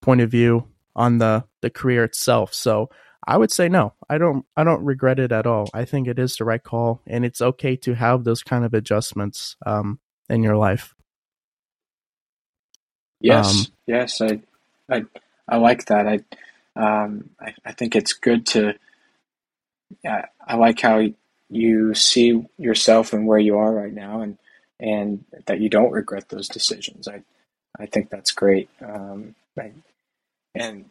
[0.00, 0.66] point of view
[0.96, 2.54] on the the career itself.
[2.54, 2.90] So
[3.26, 3.94] I would say no.
[4.08, 5.68] I don't I don't regret it at all.
[5.74, 8.74] I think it is the right call and it's okay to have those kind of
[8.74, 10.94] adjustments um in your life.
[13.20, 13.66] Yes.
[13.68, 14.40] Um, yes, I
[14.90, 15.04] I
[15.48, 16.06] I like that.
[16.08, 16.20] I
[16.76, 18.74] um I, I think it's good to
[20.02, 21.02] yeah, I like how
[21.50, 24.38] you see yourself and where you are right now and
[24.78, 27.06] and that you don't regret those decisions.
[27.06, 27.22] I
[27.78, 28.68] I think that's great.
[28.80, 29.34] Um,
[30.54, 30.86] and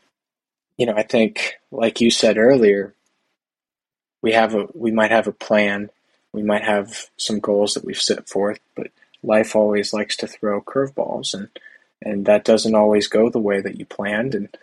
[0.78, 2.94] you know, I think, like you said earlier,
[4.22, 5.90] we have a we might have a plan,
[6.32, 8.88] we might have some goals that we've set forth, but
[9.22, 11.50] life always likes to throw curveballs, and
[12.02, 14.58] and that doesn't always go the way that you planned, and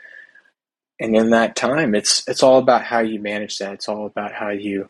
[0.98, 3.74] and in that time, it's it's all about how you manage that.
[3.74, 4.88] It's all about how you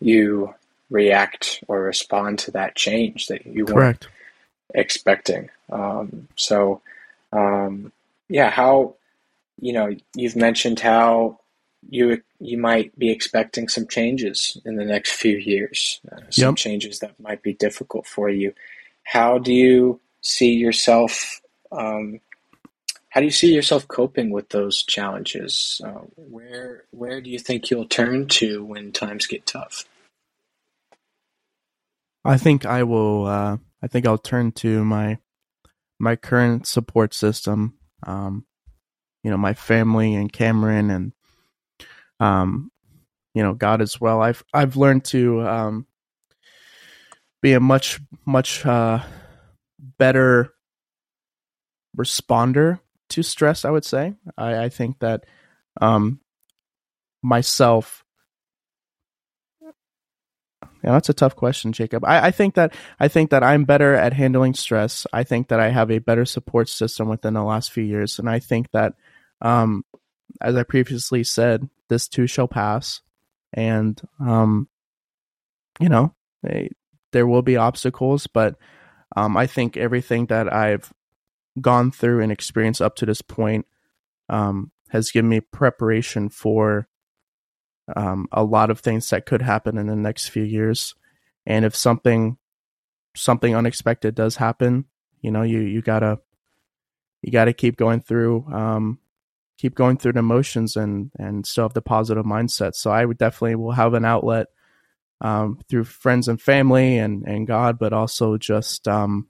[0.00, 0.54] you
[0.90, 4.04] react or respond to that change that you Correct.
[4.04, 4.08] weren't
[4.74, 5.50] expecting.
[5.70, 6.80] Um, so,
[7.32, 7.92] um,
[8.28, 8.94] yeah, how
[9.60, 11.38] you know, you've mentioned how
[11.88, 16.56] you you might be expecting some changes in the next few years, uh, some yep.
[16.56, 18.52] changes that might be difficult for you.
[19.02, 21.40] How do you see yourself?
[21.72, 22.20] Um,
[23.10, 25.80] how do you see yourself coping with those challenges?
[25.84, 29.84] Uh, where where do you think you'll turn to when times get tough?
[32.24, 33.26] I think I will.
[33.26, 35.18] Uh, I think I'll turn to my
[35.98, 37.74] my current support system.
[38.06, 38.46] Um,
[39.22, 41.12] you know my family and Cameron and
[42.18, 42.70] um
[43.34, 44.20] you know God as well.
[44.20, 45.86] I've I've learned to um
[47.42, 49.00] be a much much uh
[49.98, 50.52] better
[51.96, 54.14] responder to stress, I would say.
[54.36, 55.24] I, I think that
[55.80, 56.20] um
[57.22, 58.04] myself
[60.82, 62.04] yeah, that's a tough question, Jacob.
[62.04, 65.06] I, I, think that I think that I'm better at handling stress.
[65.12, 68.28] I think that I have a better support system within the last few years, and
[68.28, 68.94] I think that
[69.42, 69.84] um,
[70.40, 73.02] as I previously said, this too shall pass,
[73.52, 74.68] and um,
[75.78, 76.70] you know, they,
[77.12, 78.56] there will be obstacles, but
[79.16, 80.92] um, I think everything that I've
[81.60, 83.66] gone through and experienced up to this point
[84.28, 86.88] um, has given me preparation for
[87.96, 90.94] um, a lot of things that could happen in the next few years.
[91.46, 92.36] And if something
[93.16, 94.84] something unexpected does happen,
[95.20, 96.18] you know, you you gotta
[97.22, 98.98] you gotta keep going through um,
[99.58, 102.74] keep going through the motions and and still have the positive mindset.
[102.74, 104.46] So I would definitely will have an outlet
[105.20, 109.28] um, through friends and family and and God, but also just um,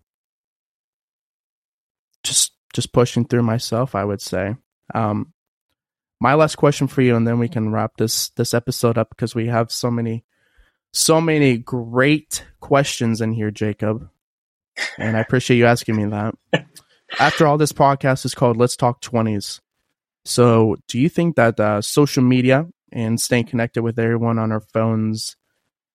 [2.22, 3.94] just just pushing through myself.
[3.94, 4.56] I would say.
[4.94, 5.32] Um,
[6.20, 9.34] my last question for you, and then we can wrap this this episode up because
[9.34, 10.24] we have so many
[10.92, 14.08] so many great questions in here, Jacob.
[14.98, 16.34] And I appreciate you asking me that.
[17.18, 19.60] After all, this podcast is called Let's Talk 20s.
[20.24, 24.60] So, do you think that uh, social media and staying connected with everyone on our
[24.60, 25.36] phones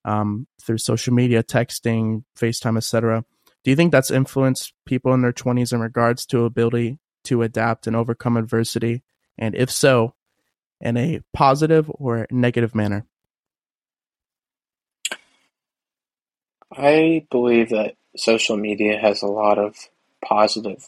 [0.04, 3.26] um, through social media, texting, FaceTime, etc.
[3.64, 7.88] Do you think that's influenced people in their 20s in regards to ability to adapt
[7.88, 9.04] and overcome adversity?
[9.38, 10.15] And if so,
[10.86, 13.06] in a positive or negative manner?
[16.72, 19.76] I believe that social media has a lot of
[20.24, 20.88] positive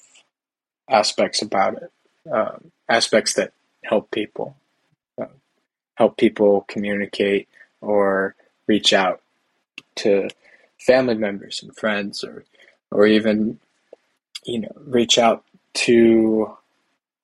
[0.88, 1.92] aspects about it,
[2.32, 4.56] uh, aspects that help people,
[5.20, 5.26] uh,
[5.96, 7.48] help people communicate
[7.82, 8.36] or
[8.68, 9.22] reach out
[9.96, 10.30] to
[10.80, 12.44] family members and friends, or
[12.92, 13.60] or even
[14.46, 15.44] you know reach out
[15.74, 16.56] to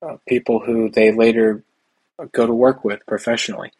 [0.01, 1.63] uh, people who they later
[2.31, 3.71] go to work with professionally.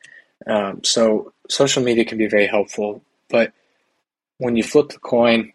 [0.46, 3.54] Um, so social media can be very helpful, but
[4.38, 5.54] when you flip the coin,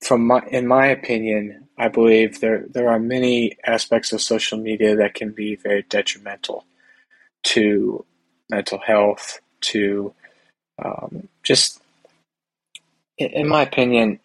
[0.00, 4.96] from my, in my opinion, I believe there there are many aspects of social media
[4.96, 6.64] that can be very detrimental
[7.44, 8.04] to
[8.50, 10.14] mental health, to
[10.84, 11.80] um, just,
[13.16, 14.20] in my opinion,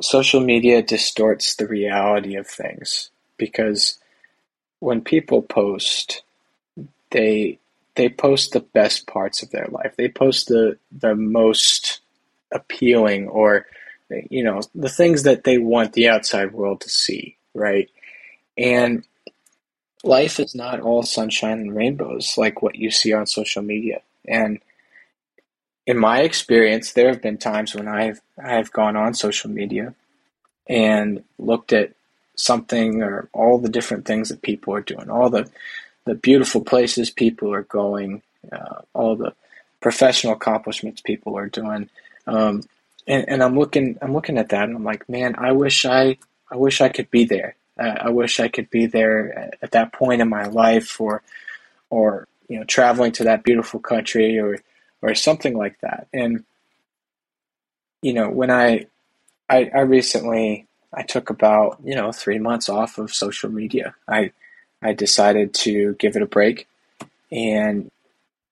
[0.00, 3.98] social media distorts the reality of things because
[4.80, 6.22] when people post,
[7.10, 7.58] they
[7.94, 9.94] they post the best parts of their life.
[9.96, 12.00] They post the the most
[12.52, 13.66] appealing or
[14.30, 17.90] you know the things that they want the outside world to see, right?
[18.56, 19.04] And
[20.04, 24.00] life is not all sunshine and rainbows like what you see on social media.
[24.26, 24.60] And
[25.86, 29.94] in my experience, there have been times when I've I've gone on social media
[30.68, 31.94] and looked at
[32.38, 35.50] something or all the different things that people are doing, all the
[36.04, 39.34] the beautiful places people are going, uh, all the
[39.80, 41.90] professional accomplishments people are doing,
[42.26, 42.62] um,
[43.06, 46.18] and, and I'm looking I'm looking at that and I'm like, man, I wish I
[46.50, 47.56] I wish I could be there.
[47.78, 51.22] Uh, I wish I could be there at, at that point in my life, or
[51.90, 54.58] or you know, traveling to that beautiful country, or
[55.02, 56.08] or something like that.
[56.12, 56.44] And
[58.02, 58.86] you know, when I
[59.48, 63.94] I, I recently I took about you know three months off of social media.
[64.06, 64.32] I
[64.82, 66.68] I decided to give it a break,
[67.30, 67.90] and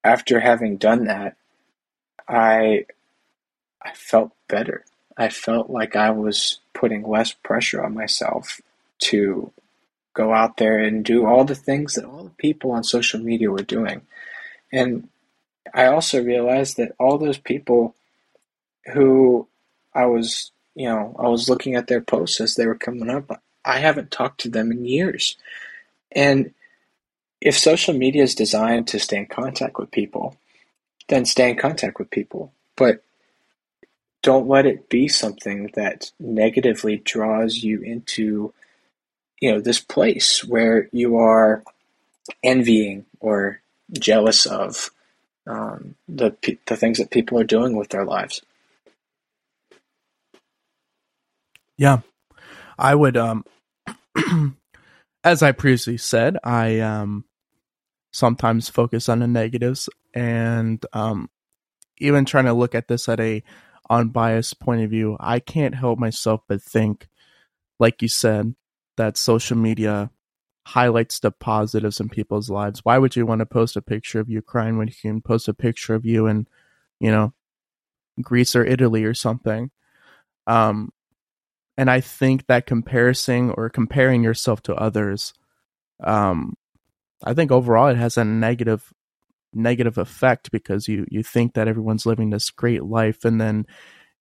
[0.05, 1.37] after having done that,
[2.29, 2.87] I
[3.83, 4.85] I felt better.
[5.17, 8.61] I felt like I was putting less pressure on myself
[8.99, 9.53] to
[10.13, 13.51] go out there and do all the things that all the people on social media
[13.51, 14.03] were doing.
[14.73, 15.09] And
[15.75, 17.95] I also realized that all those people
[18.93, 19.47] who
[19.95, 23.43] I was, you know, I was looking at their posts as they were coming up,
[23.65, 25.37] I haven't talked to them in years.
[26.13, 26.53] And
[27.41, 30.37] if social media is designed to stay in contact with people,
[31.09, 32.53] then stay in contact with people.
[32.77, 33.03] But
[34.23, 38.53] don't let it be something that negatively draws you into
[39.41, 41.63] you know this place where you are
[42.43, 43.61] envying or
[43.93, 44.91] jealous of
[45.47, 46.35] um, the
[46.67, 48.43] the things that people are doing with their lives.
[51.79, 52.01] Yeah,
[52.79, 53.17] I would.
[53.17, 53.45] Um,
[55.25, 57.25] as I previously said, I um,
[58.13, 61.31] sometimes focus on the negatives, and um,
[61.99, 63.43] even trying to look at this at a
[63.91, 67.09] unbiased point of view, I can't help myself but think,
[67.81, 68.55] like you said,
[68.97, 70.11] that social media
[70.67, 72.81] highlights the positives in people's lives.
[72.85, 75.49] Why would you want to post a picture of you crying when you can post
[75.49, 76.49] a picture of you in,
[77.01, 77.35] you know,
[78.23, 79.71] Greece or Italy or something?
[80.47, 80.93] Um,
[81.77, 85.35] and I think that comparison or comparing yourself to others,
[86.03, 86.55] um,
[87.25, 88.93] I think overall it has a negative
[89.53, 93.65] negative effect because you you think that everyone's living this great life and then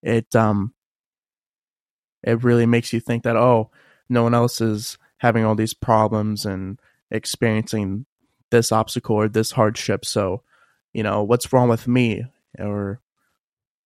[0.02, 0.74] it um
[2.24, 3.70] it really makes you think that oh
[4.08, 6.80] no one else is having all these problems and
[7.12, 8.06] experiencing
[8.52, 10.06] this obstacle or this hardship.
[10.06, 10.44] So
[10.94, 12.24] you know what's wrong with me?
[12.58, 13.02] Or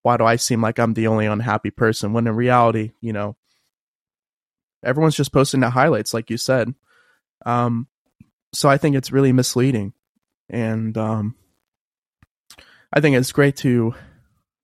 [0.03, 2.13] why do i seem like i'm the only unhappy person?
[2.13, 3.35] When in reality you know
[4.83, 6.73] everyone's just posting the highlights like you said.
[7.45, 7.87] Um
[8.53, 9.93] so i think it's really misleading.
[10.49, 11.35] And um,
[12.91, 13.93] I think it's great to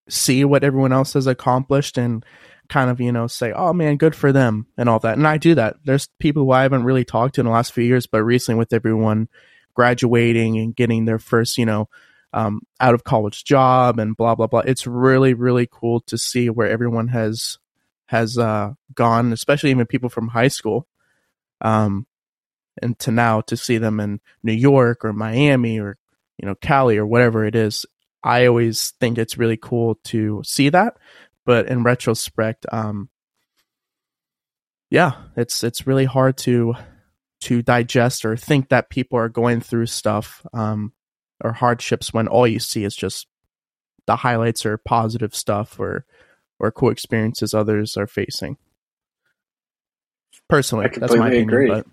[0.09, 2.25] see what everyone else has accomplished and
[2.67, 5.17] kind of you know say oh man good for them and all that.
[5.17, 5.77] And i do that.
[5.85, 8.57] There's people who i haven't really talked to in the last few years but recently
[8.57, 9.29] with everyone
[9.75, 11.89] graduating and getting their first you know
[12.33, 16.49] um, out of college job and blah blah blah it's really really cool to see
[16.49, 17.59] where everyone has
[18.07, 20.87] has uh, gone especially even people from high school
[21.61, 22.05] um,
[22.81, 25.97] and to now to see them in New York or Miami or
[26.37, 27.85] you know Cali or whatever it is,
[28.23, 30.97] I always think it's really cool to see that.
[31.45, 33.09] But in retrospect, um,
[34.89, 36.75] yeah, it's it's really hard to
[37.41, 40.93] to digest or think that people are going through stuff um,
[41.43, 43.27] or hardships when all you see is just
[44.07, 46.05] the highlights or positive stuff or
[46.59, 48.57] or cool experiences others are facing.
[50.47, 51.69] Personally, I completely that's my opinion, agree.
[51.69, 51.87] But.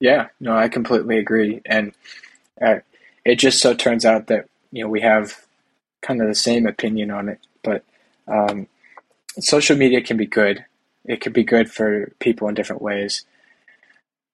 [0.00, 1.92] Yeah, no, I completely agree, and
[2.60, 2.80] uh,
[3.24, 5.46] it just so turns out that you know we have
[6.02, 7.40] kind of the same opinion on it.
[7.62, 7.84] But
[8.28, 8.66] um,
[9.38, 10.64] social media can be good.
[11.04, 13.24] It can be good for people in different ways.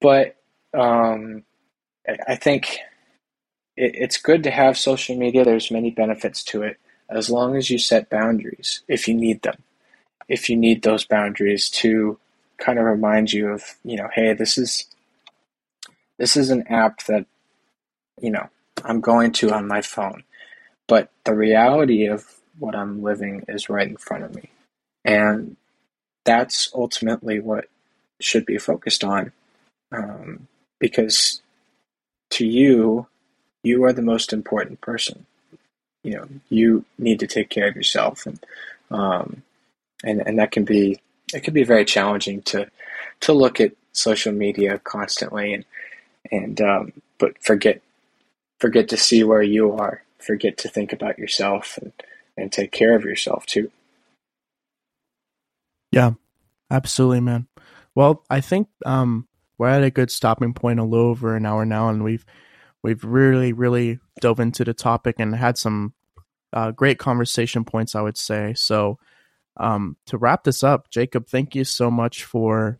[0.00, 0.36] But
[0.74, 1.44] um,
[2.26, 2.78] I think
[3.76, 5.44] it, it's good to have social media.
[5.44, 6.78] There's many benefits to it
[7.12, 9.62] as long as you set boundaries if you need them.
[10.28, 12.18] If you need those boundaries to
[12.58, 14.86] kind of remind you of, you know, hey, this is
[16.18, 17.26] this is an app that,
[18.20, 18.48] you know,
[18.84, 20.24] I'm going to on my phone.
[20.86, 22.26] But the reality of
[22.58, 24.50] what I'm living is right in front of me.
[25.04, 25.56] And
[26.24, 27.66] that's ultimately what
[28.20, 29.32] should be focused on.
[29.90, 30.46] Um,
[30.78, 31.42] because
[32.30, 33.06] to you,
[33.62, 35.26] you are the most important person.
[36.02, 38.44] You know, you need to take care of yourself, and
[38.90, 39.42] um,
[40.04, 41.00] and and that can be
[41.32, 42.68] it can be very challenging to
[43.20, 45.64] to look at social media constantly and
[46.30, 47.82] and um, but forget
[48.58, 51.92] forget to see where you are, forget to think about yourself and
[52.36, 53.70] and take care of yourself too.
[55.90, 56.12] Yeah,
[56.70, 57.48] absolutely, man.
[57.94, 59.28] Well, I think um,
[59.58, 62.24] we're at a good stopping point, a little over an hour now, and we've
[62.82, 65.94] we've really, really dove into the topic and had some
[66.52, 68.54] uh, great conversation points, I would say.
[68.54, 68.98] So,
[69.56, 72.78] um, to wrap this up, Jacob, thank you so much for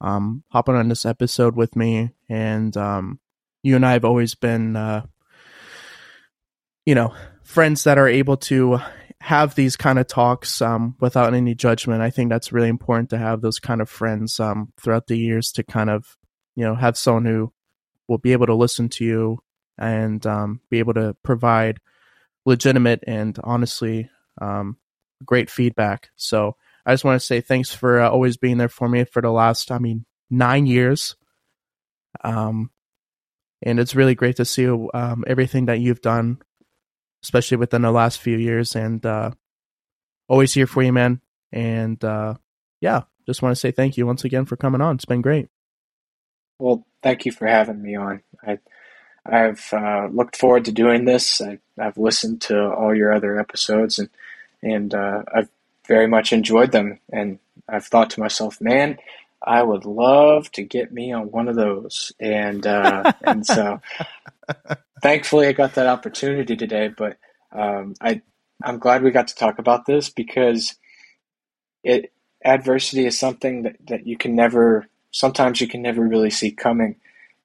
[0.00, 2.10] um, hopping on this episode with me.
[2.28, 3.18] And um,
[3.62, 5.06] you and I have always been, uh,
[6.86, 8.78] you know, friends that are able to
[9.20, 12.02] have these kind of talks um, without any judgment.
[12.02, 15.50] I think that's really important to have those kind of friends um, throughout the years
[15.52, 16.16] to kind of,
[16.54, 17.52] you know, have someone who
[18.06, 19.38] will be able to listen to you
[19.78, 21.78] and um, be able to provide
[22.44, 24.10] legitimate and honestly
[24.40, 24.76] um,
[25.24, 26.10] great feedback.
[26.16, 29.22] So I just want to say thanks for uh, always being there for me for
[29.22, 31.16] the last, I mean, nine years.
[32.24, 32.70] Um,
[33.62, 36.38] and it's really great to see um, everything that you've done,
[37.22, 38.74] especially within the last few years.
[38.76, 39.32] And uh,
[40.28, 41.20] always here for you, man.
[41.52, 42.34] And uh,
[42.80, 44.94] yeah, just want to say thank you once again for coming on.
[44.94, 45.48] It's been great.
[46.58, 48.22] Well, thank you for having me on.
[48.42, 48.58] I,
[49.28, 51.40] I've uh, looked forward to doing this.
[51.40, 54.08] I, have listened to all your other episodes, and
[54.62, 55.48] and uh, I've
[55.86, 56.98] very much enjoyed them.
[57.12, 58.98] And I've thought to myself, man,
[59.42, 62.12] I would love to get me on one of those.
[62.18, 63.80] And uh, and so,
[65.02, 66.88] thankfully, I got that opportunity today.
[66.88, 67.18] But
[67.52, 68.22] um, I
[68.62, 70.76] I'm glad we got to talk about this because
[71.84, 72.12] it
[72.44, 76.96] adversity is something that, that you can never sometimes you can never really see coming.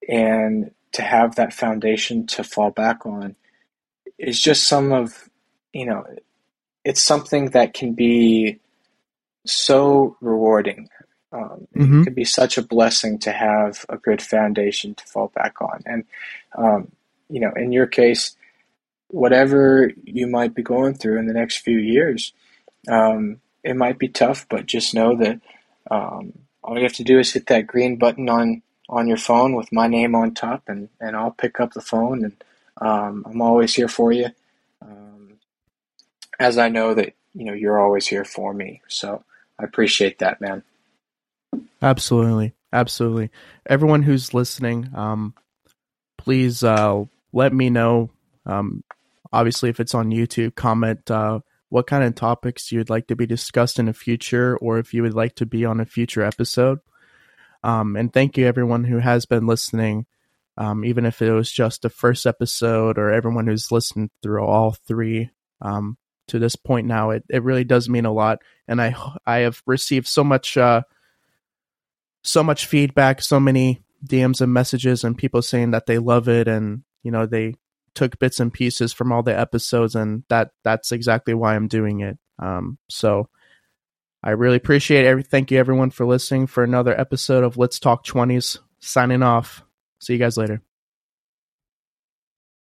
[0.09, 3.35] And to have that foundation to fall back on
[4.17, 5.29] is just some of,
[5.73, 6.05] you know,
[6.85, 8.59] it's something that can be
[9.45, 10.89] so rewarding.
[11.31, 12.01] Um, mm-hmm.
[12.01, 15.81] It can be such a blessing to have a good foundation to fall back on.
[15.85, 16.05] And,
[16.55, 16.91] um,
[17.29, 18.35] you know, in your case,
[19.07, 22.33] whatever you might be going through in the next few years,
[22.87, 25.39] um, it might be tough, but just know that
[25.89, 26.33] um,
[26.63, 28.61] all you have to do is hit that green button on
[28.93, 32.23] on your phone with my name on top, and and I'll pick up the phone,
[32.23, 32.43] and
[32.77, 34.27] um, I'm always here for you.
[34.81, 35.39] Um,
[36.39, 39.23] as I know that you know you're always here for me, so
[39.59, 40.63] I appreciate that, man.
[41.81, 43.31] Absolutely, absolutely.
[43.65, 45.33] Everyone who's listening, um,
[46.17, 47.03] please uh,
[47.33, 48.11] let me know.
[48.45, 48.83] Um,
[49.31, 51.39] obviously, if it's on YouTube, comment uh,
[51.69, 55.01] what kind of topics you'd like to be discussed in the future, or if you
[55.01, 56.79] would like to be on a future episode.
[57.63, 60.05] Um, and thank you, everyone who has been listening,
[60.57, 64.71] um, even if it was just the first episode, or everyone who's listened through all
[64.71, 65.31] three
[65.61, 67.11] um, to this point now.
[67.11, 68.95] It it really does mean a lot, and I
[69.25, 70.81] I have received so much uh,
[72.23, 76.47] so much feedback, so many DMs and messages, and people saying that they love it,
[76.47, 77.55] and you know they
[77.95, 82.01] took bits and pieces from all the episodes, and that that's exactly why I'm doing
[82.01, 82.17] it.
[82.39, 83.29] Um, so
[84.23, 88.05] I really appreciate every Thank you everyone for listening for another episode of Let's Talk
[88.05, 88.59] 20s.
[88.79, 89.63] Signing off.
[89.99, 90.61] See you guys later.